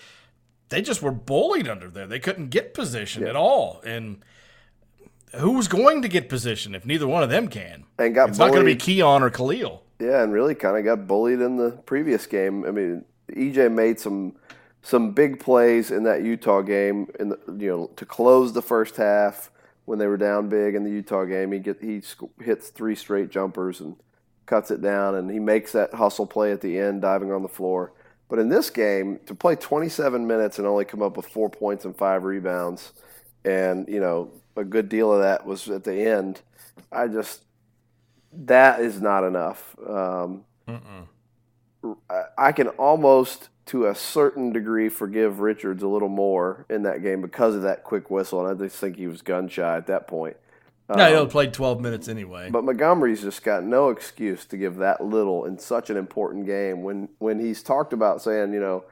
they 0.70 0.82
just 0.82 1.02
were 1.02 1.12
bullied 1.12 1.68
under 1.68 1.90
there. 1.90 2.08
They 2.08 2.20
couldn't 2.20 2.50
get 2.50 2.74
position 2.74 3.24
yeah. 3.24 3.30
at 3.30 3.36
all. 3.36 3.82
And 3.86 4.24
who's 5.36 5.68
going 5.68 6.02
to 6.02 6.08
get 6.08 6.30
position 6.30 6.74
if 6.74 6.86
neither 6.86 7.08
one 7.08 7.24
of 7.24 7.30
them 7.30 7.48
can? 7.48 7.86
And 8.00 8.16
got 8.16 8.30
it's 8.30 8.38
bullied. 8.38 8.54
not 8.54 8.56
going 8.56 8.78
to 8.78 8.86
be 8.86 9.00
Keion 9.00 9.22
or 9.22 9.30
Kahlil. 9.30 9.82
Yeah, 10.00 10.24
and 10.24 10.34
really 10.34 10.56
kind 10.56 10.78
of 10.78 10.84
got 10.84 11.08
bullied 11.08 11.40
in 11.40 11.58
the 11.58 11.72
previous 11.86 12.26
game. 12.26 12.66
I 12.66 12.72
mean, 12.72 13.06
EJ 13.32 13.72
made 13.72 14.00
some 14.00 14.36
some 14.86 15.12
big 15.12 15.40
plays 15.40 15.90
in 15.90 16.04
that 16.04 16.24
Utah 16.24 16.62
game, 16.62 17.08
in 17.20 17.30
the, 17.30 17.40
you 17.58 17.70
know, 17.70 17.92
to 17.96 18.06
close 18.06 18.54
the 18.54 18.62
first 18.62 18.98
half 18.98 19.50
when 19.86 19.98
they 19.98 20.06
were 20.06 20.16
down 20.16 20.48
big 20.48 20.76
in 20.76 20.84
the 20.84 20.92
Utah 20.92 21.26
game. 21.26 21.52
He 21.52 21.60
get 21.60 21.82
he 21.82 22.04
hits 22.40 22.70
three 22.70 22.94
straight 22.94 23.32
jumpers 23.32 23.80
and 23.80 23.96
cuts 24.46 24.70
it 24.70 24.84
down, 24.84 25.16
and 25.16 25.32
he 25.32 25.40
makes 25.40 25.72
that 25.72 25.96
hustle 25.96 26.28
play 26.28 26.52
at 26.52 26.62
the 26.62 26.78
end, 26.78 27.02
diving 27.02 27.32
on 27.32 27.42
the 27.42 27.50
floor. 27.50 27.94
But 28.30 28.38
in 28.38 28.50
this 28.50 28.70
game, 28.70 29.20
to 29.26 29.34
play 29.34 29.56
27 29.56 30.28
minutes 30.28 30.60
and 30.60 30.68
only 30.68 30.86
come 30.86 31.02
up 31.02 31.18
with 31.18 31.26
four 31.26 31.50
points 31.50 31.86
and 31.86 31.98
five 31.98 32.24
rebounds, 32.24 32.94
and 33.44 33.88
you 33.88 34.00
know 34.00 34.30
a 34.56 34.64
good 34.64 34.88
deal 34.88 35.12
of 35.12 35.22
that 35.22 35.48
was 35.48 35.68
at 35.68 35.84
the 35.84 35.96
end. 35.96 36.42
I 36.92 37.08
just 37.08 37.44
that 38.32 38.82
is 38.82 39.02
not 39.02 39.24
enough. 39.24 39.76
Um, 39.88 40.44
I, 42.10 42.24
I 42.38 42.52
can 42.52 42.68
almost, 42.70 43.50
to 43.68 43.88
a 43.88 43.96
certain 43.96 44.52
degree, 44.52 44.90
forgive 44.90 45.40
Richards 45.40 45.82
a 45.82 45.88
little 45.88 46.10
more 46.10 46.66
in 46.70 46.84
that 46.84 47.02
game 47.02 47.22
because 47.22 47.56
of 47.56 47.64
that 47.64 47.84
quick 47.84 48.12
whistle, 48.12 48.46
and 48.46 48.50
I 48.62 48.66
just 48.66 48.80
think 48.80 48.98
he 48.98 49.08
was 49.08 49.22
gun 49.22 49.48
shy 49.48 49.76
at 49.76 49.88
that 49.88 50.08
point. 50.08 50.38
Um, 50.88 50.98
no, 50.98 51.10
he 51.10 51.16
only 51.16 51.32
played 51.32 51.52
12 51.52 51.82
minutes 51.82 52.08
anyway. 52.08 52.50
But 52.52 52.64
Montgomery's 52.64 53.22
just 53.24 53.44
got 53.44 53.64
no 53.64 53.90
excuse 53.90 54.46
to 54.46 54.58
give 54.58 54.76
that 54.78 55.04
little 55.04 55.46
in 55.46 55.58
such 55.58 55.90
an 55.90 55.98
important 55.98 56.46
game 56.46 56.84
when 56.84 57.10
when 57.18 57.40
he's 57.40 57.64
talked 57.64 57.92
about 57.92 58.22
saying, 58.22 58.54
you 58.54 58.60
know, 58.60 58.84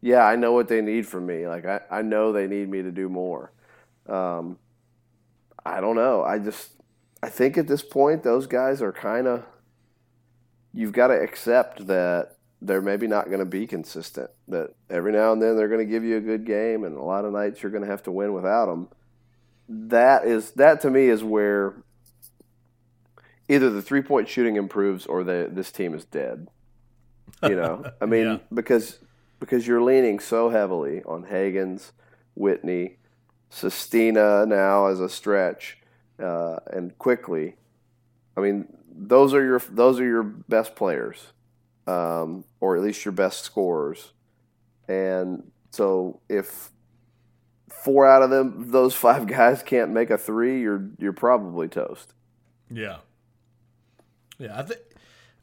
yeah, 0.00 0.24
I 0.24 0.36
know 0.36 0.52
what 0.52 0.68
they 0.68 0.80
need 0.80 1.06
from 1.06 1.26
me. 1.26 1.46
Like 1.46 1.66
I, 1.66 1.80
I 1.90 2.02
know 2.02 2.32
they 2.32 2.46
need 2.46 2.70
me 2.70 2.80
to 2.80 2.90
do 2.90 3.10
more. 3.10 3.52
Um, 4.08 4.58
I 5.64 5.82
don't 5.82 5.96
know. 5.96 6.22
I 6.22 6.38
just 6.38 6.70
I 7.22 7.28
think 7.28 7.58
at 7.58 7.68
this 7.68 7.82
point 7.82 8.22
those 8.22 8.46
guys 8.46 8.80
are 8.80 8.92
kind 8.92 9.26
of 9.26 9.44
you've 10.72 10.92
got 10.92 11.08
to 11.08 11.14
accept 11.14 11.86
that 11.86 12.36
they're 12.64 12.80
maybe 12.80 13.06
not 13.06 13.26
going 13.26 13.40
to 13.40 13.44
be 13.44 13.66
consistent. 13.66 14.30
That 14.48 14.74
every 14.88 15.12
now 15.12 15.32
and 15.32 15.42
then 15.42 15.56
they're 15.56 15.68
going 15.68 15.84
to 15.84 15.90
give 15.90 16.04
you 16.04 16.16
a 16.16 16.20
good 16.20 16.44
game, 16.44 16.84
and 16.84 16.96
a 16.96 17.02
lot 17.02 17.24
of 17.24 17.32
nights 17.32 17.62
you're 17.62 17.72
going 17.72 17.84
to 17.84 17.90
have 17.90 18.04
to 18.04 18.12
win 18.12 18.32
without 18.32 18.66
them 18.66 18.88
that 19.68 20.24
is 20.24 20.52
that 20.52 20.80
to 20.82 20.90
me 20.90 21.08
is 21.08 21.24
where 21.24 21.74
either 23.48 23.70
the 23.70 23.82
three 23.82 24.02
point 24.02 24.28
shooting 24.28 24.56
improves 24.56 25.06
or 25.06 25.24
the 25.24 25.48
this 25.50 25.72
team 25.72 25.94
is 25.94 26.04
dead. 26.04 26.48
You 27.42 27.56
know, 27.56 27.84
I 28.00 28.06
mean, 28.06 28.26
yeah. 28.26 28.38
because 28.52 28.98
because 29.40 29.66
you're 29.66 29.82
leaning 29.82 30.18
so 30.18 30.50
heavily 30.50 31.02
on 31.04 31.24
Hagans, 31.24 31.92
Whitney, 32.34 32.96
Sestina 33.50 34.46
now 34.46 34.86
as 34.86 35.00
a 35.00 35.08
stretch, 35.08 35.78
uh, 36.22 36.56
and 36.70 36.96
Quickley. 36.98 37.56
I 38.36 38.40
mean, 38.40 38.66
those 38.94 39.34
are 39.34 39.44
your 39.44 39.60
those 39.70 40.00
are 40.00 40.06
your 40.06 40.22
best 40.22 40.76
players, 40.76 41.32
um, 41.86 42.44
or 42.60 42.76
at 42.76 42.82
least 42.82 43.04
your 43.04 43.12
best 43.12 43.42
scorers. 43.42 44.12
And 44.88 45.50
so 45.70 46.20
if 46.28 46.70
four 47.68 48.06
out 48.06 48.22
of 48.22 48.30
them, 48.30 48.70
those 48.70 48.94
five 48.94 49.26
guys 49.38 49.62
can't 49.62 49.90
make 49.90 50.10
a 50.10 50.18
three, 50.18 50.60
you're 50.60 50.88
you're 50.98 51.12
probably 51.12 51.68
toast. 51.68 52.14
Yeah. 52.70 52.98
Yeah, 54.38 54.58
I 54.58 54.62
think 54.62 54.80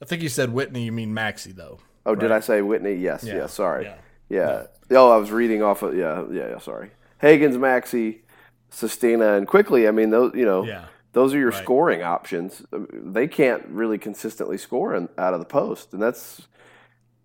I 0.02 0.06
think 0.06 0.22
you 0.22 0.30
said 0.30 0.52
Whitney. 0.52 0.84
You 0.84 0.92
mean 0.92 1.14
Maxey 1.14 1.52
though? 1.52 1.80
Oh, 2.06 2.12
right? 2.12 2.20
did 2.20 2.32
I 2.32 2.40
say 2.40 2.62
Whitney? 2.62 2.96
Yes. 2.96 3.24
Yeah. 3.24 3.38
yeah 3.38 3.46
sorry. 3.48 3.86
Yeah. 3.86 3.96
yeah. 4.30 4.64
yeah. 4.90 4.98
Oh, 4.98 5.12
I 5.12 5.18
was 5.18 5.32
reading 5.32 5.62
off 5.62 5.84
of 5.84 5.96
yeah. 5.96 6.24
Yeah. 6.32 6.50
yeah 6.50 6.60
sorry. 6.60 6.92
Hagans 7.22 7.60
Maxey, 7.60 8.24
Sestina, 8.70 9.34
and 9.34 9.48
Quickley. 9.48 9.88
I 9.88 9.92
mean, 9.92 10.10
those 10.10 10.34
you 10.36 10.46
know. 10.46 10.64
Yeah. 10.64 10.86
Those 11.14 11.34
are 11.34 11.40
your 11.40 11.50
right. 11.50 11.64
scoring 11.64 12.04
options. 12.04 12.64
They 12.72 13.28
can't 13.28 13.66
really 13.68 13.98
consistently 13.98 14.58
score 14.58 14.94
in, 14.94 15.10
out 15.18 15.34
of 15.34 15.40
the 15.40 15.46
post, 15.46 15.94
and 15.94 16.02
that's 16.02 16.48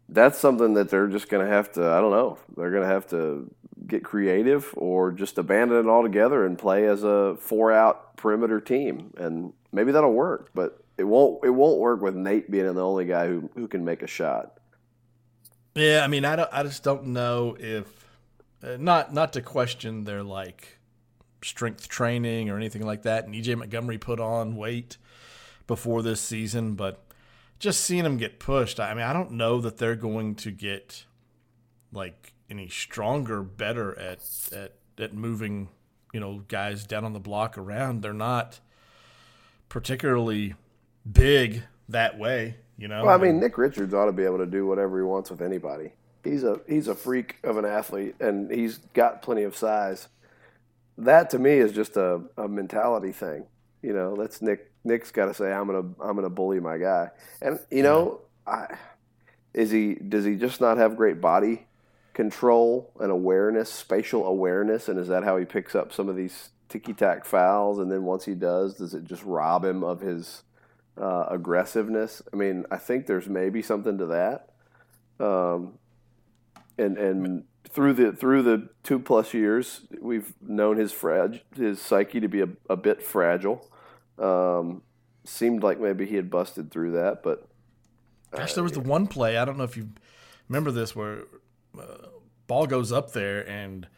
that's 0.08 0.38
something 0.38 0.74
that 0.74 0.90
they're 0.90 1.06
just 1.06 1.28
going 1.28 1.44
to 1.46 1.52
have 1.52 1.72
to. 1.72 1.86
I 1.90 2.00
don't 2.00 2.10
know. 2.10 2.38
They're 2.56 2.70
going 2.70 2.82
to 2.82 2.88
have 2.88 3.06
to 3.08 3.50
get 3.86 4.04
creative 4.04 4.72
or 4.76 5.12
just 5.12 5.38
abandon 5.38 5.86
it 5.86 5.88
altogether 5.88 6.46
and 6.46 6.58
play 6.58 6.86
as 6.86 7.04
a 7.04 7.36
four 7.40 7.72
out 7.72 8.16
perimeter 8.16 8.60
team. 8.60 9.12
And 9.16 9.52
maybe 9.72 9.92
that'll 9.92 10.12
work, 10.12 10.50
but 10.54 10.82
it 10.96 11.04
won't 11.04 11.44
it 11.44 11.50
won't 11.50 11.78
work 11.78 12.00
with 12.00 12.14
Nate 12.14 12.50
being 12.50 12.72
the 12.72 12.84
only 12.84 13.04
guy 13.04 13.26
who, 13.26 13.50
who 13.54 13.68
can 13.68 13.84
make 13.84 14.02
a 14.02 14.06
shot. 14.06 14.58
Yeah, 15.74 16.02
I 16.04 16.06
mean 16.06 16.24
I 16.24 16.36
don't 16.36 16.50
I 16.52 16.62
just 16.62 16.84
don't 16.84 17.06
know 17.08 17.56
if 17.58 17.86
uh, 18.62 18.76
not 18.78 19.12
not 19.12 19.32
to 19.34 19.42
question 19.42 20.04
their 20.04 20.22
like 20.22 20.78
strength 21.44 21.88
training 21.88 22.50
or 22.50 22.56
anything 22.56 22.82
like 22.82 23.02
that. 23.02 23.24
And 23.24 23.34
EJ 23.34 23.56
Montgomery 23.56 23.98
put 23.98 24.20
on 24.20 24.56
weight 24.56 24.96
before 25.66 26.02
this 26.02 26.20
season, 26.20 26.74
but 26.74 27.04
just 27.58 27.80
seeing 27.80 28.04
him 28.04 28.16
get 28.16 28.38
pushed, 28.38 28.80
I 28.80 28.92
mean 28.94 29.04
I 29.04 29.12
don't 29.12 29.32
know 29.32 29.60
that 29.60 29.78
they're 29.78 29.96
going 29.96 30.34
to 30.36 30.50
get 30.50 31.04
like 31.92 32.32
any 32.50 32.68
stronger, 32.68 33.42
better 33.42 33.98
at 33.98 34.20
at 34.52 34.72
at 34.98 35.14
moving, 35.14 35.68
you 36.12 36.20
know, 36.20 36.42
guys 36.48 36.84
down 36.84 37.04
on 37.04 37.12
the 37.12 37.20
block 37.20 37.56
around. 37.58 38.02
They're 38.02 38.12
not 38.12 38.60
particularly 39.68 40.54
big 41.10 41.62
that 41.88 42.18
way, 42.18 42.56
you 42.76 42.88
know. 42.88 43.04
Well, 43.04 43.14
I 43.14 43.22
mean, 43.22 43.40
Nick 43.40 43.58
Richards 43.58 43.94
ought 43.94 44.06
to 44.06 44.12
be 44.12 44.24
able 44.24 44.38
to 44.38 44.46
do 44.46 44.66
whatever 44.66 44.98
he 44.98 45.04
wants 45.04 45.30
with 45.30 45.42
anybody. 45.42 45.92
He's 46.22 46.44
a 46.44 46.60
he's 46.68 46.88
a 46.88 46.94
freak 46.94 47.38
of 47.44 47.56
an 47.58 47.64
athlete, 47.64 48.16
and 48.20 48.50
he's 48.50 48.78
got 48.94 49.22
plenty 49.22 49.42
of 49.42 49.56
size. 49.56 50.08
That 50.98 51.30
to 51.30 51.38
me 51.38 51.52
is 51.52 51.72
just 51.72 51.96
a, 51.96 52.22
a 52.36 52.48
mentality 52.48 53.12
thing. 53.12 53.46
You 53.82 53.92
know, 53.92 54.16
that's 54.16 54.40
Nick. 54.40 54.70
Nick's 54.84 55.10
got 55.10 55.26
to 55.26 55.34
say, 55.34 55.52
"I'm 55.52 55.66
gonna 55.66 55.88
I'm 56.00 56.14
gonna 56.14 56.30
bully 56.30 56.60
my 56.60 56.78
guy," 56.78 57.10
and 57.42 57.58
you 57.70 57.82
know, 57.82 58.20
I, 58.46 58.76
is 59.52 59.70
he 59.70 59.94
does 59.94 60.24
he 60.24 60.36
just 60.36 60.60
not 60.60 60.78
have 60.78 60.96
great 60.96 61.20
body 61.20 61.66
control 62.14 62.92
and 63.00 63.10
awareness, 63.10 63.70
spatial 63.70 64.26
awareness, 64.26 64.88
and 64.88 64.98
is 64.98 65.08
that 65.08 65.24
how 65.24 65.36
he 65.36 65.44
picks 65.44 65.74
up 65.74 65.92
some 65.92 66.08
of 66.08 66.16
these 66.16 66.50
ticky 66.68 66.94
tack 66.94 67.24
fouls? 67.24 67.78
And 67.78 67.90
then 67.90 68.04
once 68.04 68.24
he 68.24 68.34
does, 68.34 68.74
does 68.74 68.94
it 68.94 69.04
just 69.04 69.24
rob 69.24 69.64
him 69.64 69.84
of 69.84 70.00
his 70.00 70.44
uh, 70.96 71.26
aggressiveness? 71.28 72.22
I 72.32 72.36
mean, 72.36 72.64
I 72.70 72.78
think 72.78 73.06
there's 73.06 73.28
maybe 73.28 73.60
something 73.60 73.98
to 73.98 74.06
that. 74.06 74.50
Um, 75.24 75.78
and 76.78 76.96
and 76.96 77.44
through 77.68 77.94
the 77.94 78.12
through 78.12 78.42
the 78.42 78.68
two 78.82 78.98
plus 78.98 79.34
years, 79.34 79.82
we've 80.00 80.32
known 80.40 80.76
his 80.76 80.92
frag 80.92 81.42
his 81.56 81.80
psyche 81.80 82.20
to 82.20 82.28
be 82.28 82.40
a, 82.40 82.48
a 82.68 82.76
bit 82.76 83.02
fragile. 83.02 83.68
Um, 84.18 84.82
seemed 85.24 85.62
like 85.62 85.80
maybe 85.80 86.06
he 86.06 86.16
had 86.16 86.30
busted 86.30 86.70
through 86.70 86.92
that, 86.92 87.22
but 87.22 87.48
gosh, 88.30 88.54
there 88.54 88.62
was 88.62 88.72
the 88.72 88.80
one 88.80 89.06
play 89.06 89.36
I 89.36 89.44
don't 89.44 89.58
know 89.58 89.64
if 89.64 89.76
you 89.76 89.88
remember 90.48 90.70
this 90.70 90.94
where 90.94 91.24
uh, 91.78 92.08
ball 92.46 92.66
goes 92.66 92.92
up 92.92 93.12
there, 93.12 93.48
and 93.48 93.88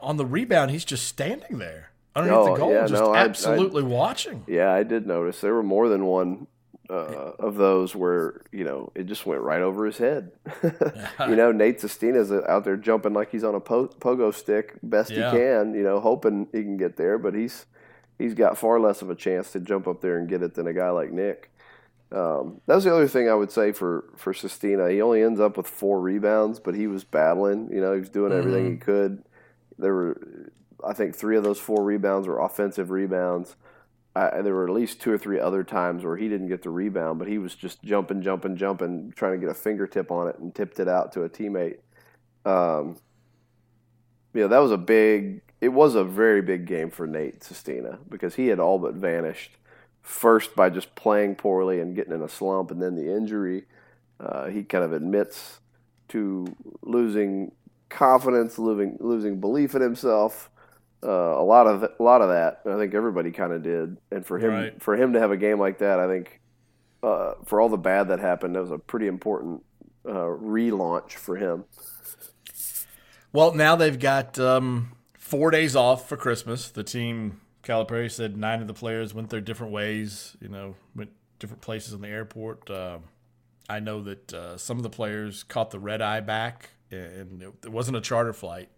on 0.00 0.16
the 0.16 0.26
rebound, 0.26 0.70
he's 0.70 0.84
just 0.84 1.06
standing 1.06 1.58
there 1.58 1.90
underneath 2.14 2.38
oh, 2.38 2.52
the 2.52 2.58
goal, 2.58 2.72
yeah, 2.72 2.86
just 2.86 2.92
no, 2.92 3.14
absolutely 3.14 3.82
I, 3.82 3.86
I, 3.86 3.88
watching. 3.88 4.44
Yeah, 4.46 4.72
I 4.72 4.82
did 4.82 5.06
notice 5.06 5.40
there 5.40 5.54
were 5.54 5.62
more 5.62 5.88
than 5.88 6.06
one 6.06 6.46
uh, 6.90 7.32
of 7.38 7.56
those 7.56 7.94
where 7.94 8.42
you 8.52 8.64
know 8.64 8.90
it 8.94 9.04
just 9.04 9.26
went 9.26 9.42
right 9.42 9.60
over 9.60 9.84
his 9.86 9.98
head. 9.98 10.32
you 11.20 11.36
know, 11.36 11.52
Nate 11.52 11.80
Sestina's 11.80 12.32
out 12.32 12.64
there 12.64 12.76
jumping 12.76 13.12
like 13.12 13.30
he's 13.30 13.44
on 13.44 13.54
a 13.54 13.60
po- 13.60 13.88
pogo 13.88 14.32
stick, 14.32 14.78
best 14.82 15.10
yeah. 15.10 15.30
he 15.30 15.36
can. 15.36 15.74
You 15.74 15.82
know, 15.82 16.00
hoping 16.00 16.48
he 16.52 16.62
can 16.62 16.76
get 16.76 16.96
there, 16.96 17.18
but 17.18 17.34
he's 17.34 17.66
he's 18.18 18.34
got 18.34 18.58
far 18.58 18.80
less 18.80 19.02
of 19.02 19.10
a 19.10 19.14
chance 19.14 19.52
to 19.52 19.60
jump 19.60 19.86
up 19.86 20.00
there 20.00 20.18
and 20.18 20.28
get 20.28 20.42
it 20.42 20.54
than 20.54 20.66
a 20.66 20.72
guy 20.72 20.90
like 20.90 21.12
Nick. 21.12 21.50
Um, 22.10 22.62
that 22.66 22.74
was 22.74 22.84
the 22.84 22.94
other 22.94 23.08
thing 23.08 23.28
I 23.28 23.34
would 23.34 23.50
say 23.50 23.72
for 23.72 24.04
for 24.16 24.32
Sestina. 24.32 24.90
He 24.90 25.02
only 25.02 25.22
ends 25.22 25.40
up 25.40 25.56
with 25.56 25.66
four 25.66 26.00
rebounds, 26.00 26.58
but 26.58 26.74
he 26.74 26.86
was 26.86 27.04
battling. 27.04 27.68
You 27.72 27.80
know, 27.80 27.92
he 27.92 28.00
was 28.00 28.08
doing 28.08 28.30
mm-hmm. 28.30 28.38
everything 28.38 28.70
he 28.70 28.76
could. 28.78 29.22
There 29.78 29.94
were, 29.94 30.50
I 30.84 30.94
think, 30.94 31.14
three 31.14 31.36
of 31.36 31.44
those 31.44 31.60
four 31.60 31.84
rebounds 31.84 32.26
were 32.26 32.40
offensive 32.40 32.90
rebounds. 32.90 33.56
I, 34.18 34.42
there 34.42 34.54
were 34.54 34.64
at 34.64 34.74
least 34.74 35.00
two 35.00 35.12
or 35.12 35.18
three 35.18 35.38
other 35.38 35.62
times 35.62 36.04
where 36.04 36.16
he 36.16 36.28
didn't 36.28 36.48
get 36.48 36.62
the 36.62 36.70
rebound, 36.70 37.18
but 37.18 37.28
he 37.28 37.38
was 37.38 37.54
just 37.54 37.82
jumping, 37.82 38.22
jumping, 38.22 38.56
jumping, 38.56 39.12
trying 39.14 39.32
to 39.32 39.38
get 39.38 39.50
a 39.50 39.54
fingertip 39.54 40.10
on 40.10 40.28
it 40.28 40.38
and 40.38 40.54
tipped 40.54 40.80
it 40.80 40.88
out 40.88 41.12
to 41.12 41.22
a 41.22 41.28
teammate. 41.28 41.78
Um, 42.44 42.96
yeah, 44.34 44.46
that 44.46 44.58
was 44.58 44.72
a 44.72 44.78
big. 44.78 45.42
It 45.60 45.68
was 45.68 45.94
a 45.94 46.04
very 46.04 46.42
big 46.42 46.66
game 46.66 46.90
for 46.90 47.06
Nate 47.06 47.42
Sestina 47.42 47.98
because 48.08 48.34
he 48.36 48.48
had 48.48 48.60
all 48.60 48.78
but 48.78 48.94
vanished 48.94 49.52
first 50.02 50.54
by 50.54 50.70
just 50.70 50.94
playing 50.94 51.34
poorly 51.34 51.80
and 51.80 51.94
getting 51.94 52.12
in 52.12 52.22
a 52.22 52.28
slump, 52.28 52.70
and 52.70 52.82
then 52.82 52.94
the 52.94 53.14
injury. 53.14 53.64
Uh, 54.20 54.46
he 54.46 54.64
kind 54.64 54.84
of 54.84 54.92
admits 54.92 55.60
to 56.08 56.46
losing 56.82 57.52
confidence, 57.88 58.58
losing 58.58 58.96
losing 59.00 59.40
belief 59.40 59.74
in 59.74 59.82
himself. 59.82 60.50
Uh, 61.02 61.10
a 61.10 61.44
lot 61.44 61.66
of 61.66 61.84
a 61.84 62.02
lot 62.02 62.22
of 62.22 62.28
that. 62.28 62.60
I 62.66 62.76
think 62.76 62.94
everybody 62.94 63.30
kind 63.30 63.52
of 63.52 63.62
did, 63.62 63.98
and 64.10 64.26
for 64.26 64.38
him 64.38 64.50
right. 64.50 64.82
for 64.82 64.96
him 64.96 65.12
to 65.12 65.20
have 65.20 65.30
a 65.30 65.36
game 65.36 65.60
like 65.60 65.78
that, 65.78 66.00
I 66.00 66.08
think 66.08 66.40
uh, 67.02 67.34
for 67.44 67.60
all 67.60 67.68
the 67.68 67.76
bad 67.76 68.08
that 68.08 68.18
happened, 68.18 68.56
that 68.56 68.62
was 68.62 68.72
a 68.72 68.78
pretty 68.78 69.06
important 69.06 69.62
uh, 70.04 70.10
relaunch 70.12 71.12
for 71.12 71.36
him. 71.36 71.64
Well, 73.32 73.54
now 73.54 73.76
they've 73.76 73.98
got 73.98 74.38
um, 74.40 74.92
four 75.16 75.50
days 75.50 75.76
off 75.76 76.08
for 76.08 76.16
Christmas. 76.16 76.70
The 76.70 76.82
team 76.82 77.40
Calipari 77.62 78.10
said 78.10 78.36
nine 78.36 78.60
of 78.60 78.66
the 78.66 78.74
players 78.74 79.14
went 79.14 79.30
their 79.30 79.40
different 79.40 79.72
ways. 79.72 80.36
You 80.40 80.48
know, 80.48 80.74
went 80.96 81.10
different 81.38 81.60
places 81.60 81.92
in 81.92 82.00
the 82.00 82.08
airport. 82.08 82.68
Uh, 82.70 82.98
I 83.68 83.80
know 83.80 84.02
that 84.02 84.32
uh, 84.32 84.56
some 84.56 84.78
of 84.78 84.82
the 84.82 84.90
players 84.90 85.42
caught 85.42 85.70
the 85.70 85.78
red 85.78 86.00
eye 86.00 86.20
back, 86.20 86.70
and 86.90 87.42
it 87.42 87.70
wasn't 87.70 87.98
a 87.98 88.00
charter 88.00 88.32
flight. 88.32 88.70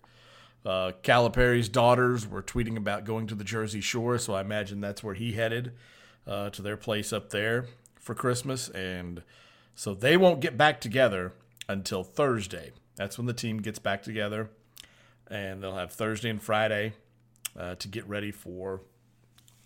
Uh, 0.65 0.93
Calipari's 1.03 1.69
daughters 1.69 2.27
were 2.27 2.43
tweeting 2.43 2.77
about 2.77 3.05
going 3.05 3.27
to 3.27 3.35
the 3.35 3.45
Jersey 3.45 3.81
Shore, 3.81 4.19
so 4.19 4.35
I 4.35 4.43
imagine 4.43 4.81
that's 4.81 5.03
where 5.03 5.15
he 5.15 5.33
headed 5.33 5.73
uh, 6.27 6.51
to 6.51 6.63
their 6.63 6.77
place 6.77 7.13
up 7.13 7.31
there 7.31 7.67
for 7.99 8.15
Christmas, 8.15 8.69
and 8.69 9.23
so 9.75 9.95
they 9.95 10.17
won't 10.17 10.41
get 10.41 10.59
back 10.59 10.81
together 10.81 11.33
until 11.69 12.05
Thursday. 12.05 12.73
That's 12.97 13.17
when 13.17 13.27
the 13.27 13.33
team 13.33 13.59
gets 13.59 13.79
back 13.79 14.03
together, 14.03 14.51
and 15.29 15.63
they'll 15.63 15.77
have 15.77 15.93
Thursday 15.93 16.29
and 16.29 16.43
Friday 16.43 16.93
uh, 17.59 17.77
to 17.77 17.89
get 17.89 18.07
ready 18.07 18.31
for 18.31 18.83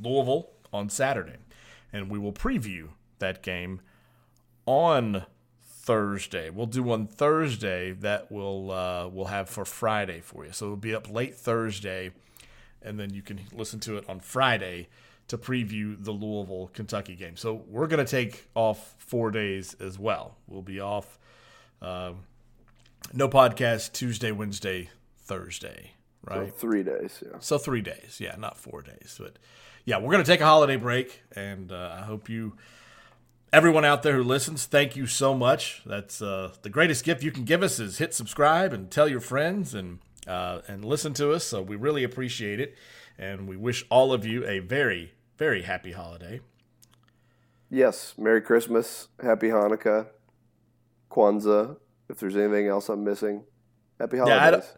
Louisville 0.01 0.51
on 0.73 0.89
Saturday. 0.89 1.37
And 1.93 2.11
we 2.11 2.19
will 2.19 2.33
preview 2.33 2.91
that 3.19 3.43
game 3.43 3.81
on 4.67 5.25
Thursday. 5.85 6.49
We'll 6.49 6.65
do 6.65 6.83
one 6.83 7.07
Thursday 7.07 7.93
that 7.93 8.33
we'll 8.33 8.71
uh, 8.71 9.07
we'll 9.09 9.27
have 9.27 9.51
for 9.51 9.67
Friday 9.67 10.21
for 10.21 10.47
you. 10.47 10.53
So 10.53 10.65
it'll 10.67 10.77
be 10.79 10.95
up 10.95 11.11
late 11.11 11.35
Thursday, 11.35 12.11
and 12.81 12.99
then 12.99 13.13
you 13.13 13.21
can 13.21 13.41
listen 13.53 13.81
to 13.81 13.99
it 13.99 14.09
on 14.09 14.21
Friday 14.21 14.89
to 15.29 15.37
preview 15.37 16.03
the 16.03 16.11
Louisville 16.11 16.71
Kentucky 16.73 17.15
game. 17.15 17.37
So 17.37 17.65
we're 17.69 17.87
gonna 17.87 18.07
take 18.07 18.49
off 18.55 18.95
four 18.97 19.31
days 19.31 19.77
as 19.79 19.99
well. 19.99 20.37
We'll 20.47 20.63
be 20.63 20.81
off. 20.81 21.19
Uh, 21.83 22.15
no 23.13 23.29
podcast 23.29 23.93
Tuesday, 23.93 24.33
Wednesday, 24.33 24.89
Thursday. 25.19 25.93
Right. 26.25 26.49
So 26.49 26.55
three 26.55 26.83
days. 26.83 27.23
Yeah. 27.23 27.39
So 27.41 27.59
three 27.59 27.83
days. 27.83 28.19
Yeah, 28.21 28.37
not 28.39 28.57
four 28.57 28.81
days, 28.81 29.19
but 29.21 29.39
yeah, 29.85 29.99
we're 29.99 30.13
gonna 30.13 30.25
take 30.25 30.41
a 30.41 30.47
holiday 30.47 30.77
break, 30.77 31.23
and 31.37 31.71
uh, 31.71 31.95
I 31.99 32.05
hope 32.05 32.31
you 32.31 32.55
everyone 33.55 33.85
out 33.85 34.03
there 34.03 34.17
who 34.17 34.25
listens, 34.25 34.67
thank 34.67 34.97
you 34.97 35.07
so 35.07 35.33
much. 35.33 35.81
That's 35.87 36.21
uh, 36.21 36.53
the 36.63 36.69
greatest 36.69 37.05
gift 37.05 37.23
you 37.23 37.31
can 37.31 37.45
give 37.45 37.63
us 37.63 37.79
is 37.79 37.99
hit 37.99 38.13
subscribe 38.13 38.73
and 38.73 38.91
tell 38.91 39.09
your 39.09 39.21
friends 39.21 39.75
and 39.75 40.01
uh, 40.27 40.63
and 40.67 40.85
listen 40.85 41.15
to 41.15 41.33
us. 41.33 41.45
So 41.45 41.63
we 41.63 41.77
really 41.77 42.03
appreciate 42.03 42.59
it, 42.59 42.75
and 43.17 43.47
we 43.49 43.57
wish 43.57 43.85
all 43.91 44.13
of 44.13 44.27
you 44.27 44.45
a 44.45 44.59
very 44.59 45.13
very 45.39 45.63
happy 45.63 45.93
holiday. 45.93 46.41
Yes, 47.71 48.15
Merry 48.19 48.41
Christmas, 48.41 49.09
Happy 49.23 49.49
Hanukkah, 49.49 50.09
Kwanzaa. 51.11 51.77
If 52.09 52.19
there's 52.19 52.37
anything 52.37 52.67
else 52.67 52.89
I'm 52.89 53.05
missing, 53.05 53.45
Happy 54.01 54.19
holidays. 54.19 54.73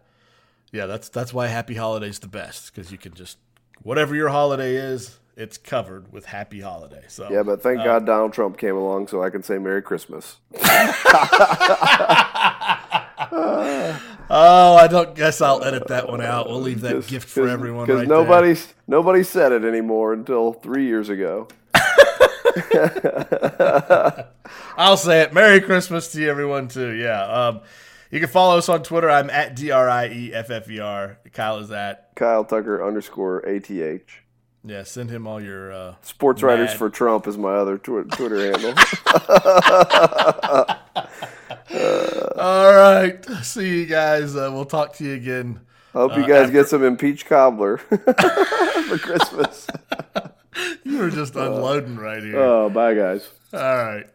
Yeah, 0.71 0.83
yeah 0.83 0.87
that's 0.87 1.09
that's 1.09 1.33
why 1.33 1.47
Happy 1.47 1.75
Holidays 1.75 2.19
the 2.19 2.29
best 2.29 2.75
because 2.75 2.93
you 2.93 2.99
can 2.99 3.15
just 3.15 3.39
whatever 3.83 4.15
your 4.15 4.29
holiday 4.29 4.77
is, 4.77 5.19
it's 5.37 5.59
covered 5.59 6.12
with 6.12 6.27
happy 6.27 6.61
holiday. 6.61 7.05
So 7.09 7.31
yeah, 7.31 7.42
but 7.42 7.62
thank 7.62 7.81
uh, 7.81 7.85
God 7.85 8.07
Donald 8.07 8.33
Trump 8.33 8.57
came 8.57 8.75
along 8.75 9.09
so 9.09 9.22
I 9.22 9.31
can 9.31 9.42
say 9.42 9.59
Merry 9.59 9.83
Christmas. 9.83 10.38
oh, 14.31 14.31
I 14.31 14.88
don't 14.88 15.14
guess 15.14 15.40
I'll 15.40 15.62
edit 15.62 15.88
that 15.88 16.09
one 16.09 16.20
out. 16.20 16.49
We'll 16.49 16.61
leave 16.61 16.81
that 16.83 17.07
gift 17.07 17.29
for 17.29 17.49
everyone. 17.49 17.87
Because 17.87 18.01
right 18.01 18.09
nobody's 18.09 18.66
there. 18.66 18.75
nobody 18.88 19.22
said 19.22 19.53
it 19.53 19.64
anymore 19.64 20.12
until 20.12 20.53
three 20.53 20.87
years 20.87 21.09
ago. 21.09 21.49
I'll 24.77 24.96
say 24.96 25.22
it. 25.22 25.35
Merry 25.35 25.61
Christmas 25.61 26.12
to 26.12 26.20
you, 26.20 26.31
everyone 26.31 26.68
too. 26.68 26.92
Yeah. 26.92 27.22
Um, 27.22 27.61
you 28.11 28.20
can 28.20 28.29
follow 28.29 28.59
us 28.59 28.68
on 28.68 28.83
Twitter. 28.83 29.11
I'm 29.11 29.31
at 29.31 29.57
D 29.57 29.70
R 29.70 29.88
I 29.88 30.09
E 30.09 30.33
F 30.33 30.51
F 30.51 30.70
E 30.70 30.79
R. 30.79 31.18
Kyle 31.33 31.59
is 31.59 31.70
at 31.70 32.14
Kyle 32.14 32.44
Tucker 32.44 32.87
underscore 32.87 33.40
A 33.40 33.61
T 33.61 33.83
H. 33.83 34.22
Yeah, 34.64 34.83
send 34.83 35.11
him 35.11 35.27
all 35.27 35.40
your 35.40 35.73
uh, 35.73 35.95
sports 36.03 36.42
mad. 36.42 36.49
writers 36.49 36.73
for 36.73 36.90
Trump 36.90 37.27
is 37.27 37.38
my 37.38 37.55
other 37.55 37.79
tw- 37.79 38.11
Twitter 38.11 38.51
handle. 38.51 38.73
all 42.37 42.73
right, 42.73 43.25
see 43.42 43.81
you 43.81 43.87
guys. 43.87 44.35
Uh, 44.35 44.51
we'll 44.53 44.64
talk 44.64 44.95
to 44.95 45.05
you 45.05 45.14
again. 45.14 45.61
Hope 45.92 46.16
you 46.16 46.25
uh, 46.25 46.27
guys 46.27 46.42
after... 46.42 46.53
get 46.53 46.69
some 46.69 46.85
impeached 46.85 47.27
cobbler 47.27 47.79
for 47.79 48.99
Christmas. 48.99 49.66
you 50.85 50.99
were 50.99 51.11
just 51.11 51.37
unloading 51.37 51.97
right 51.97 52.23
here. 52.23 52.38
Oh, 52.38 52.69
bye, 52.69 52.95
guys. 52.95 53.29
All 53.53 53.61
right. 53.61 54.07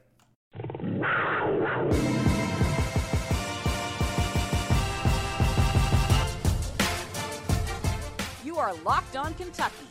You 8.43 8.57
are 8.57 8.73
locked 8.83 9.15
on 9.15 9.33
Kentucky 9.35 9.90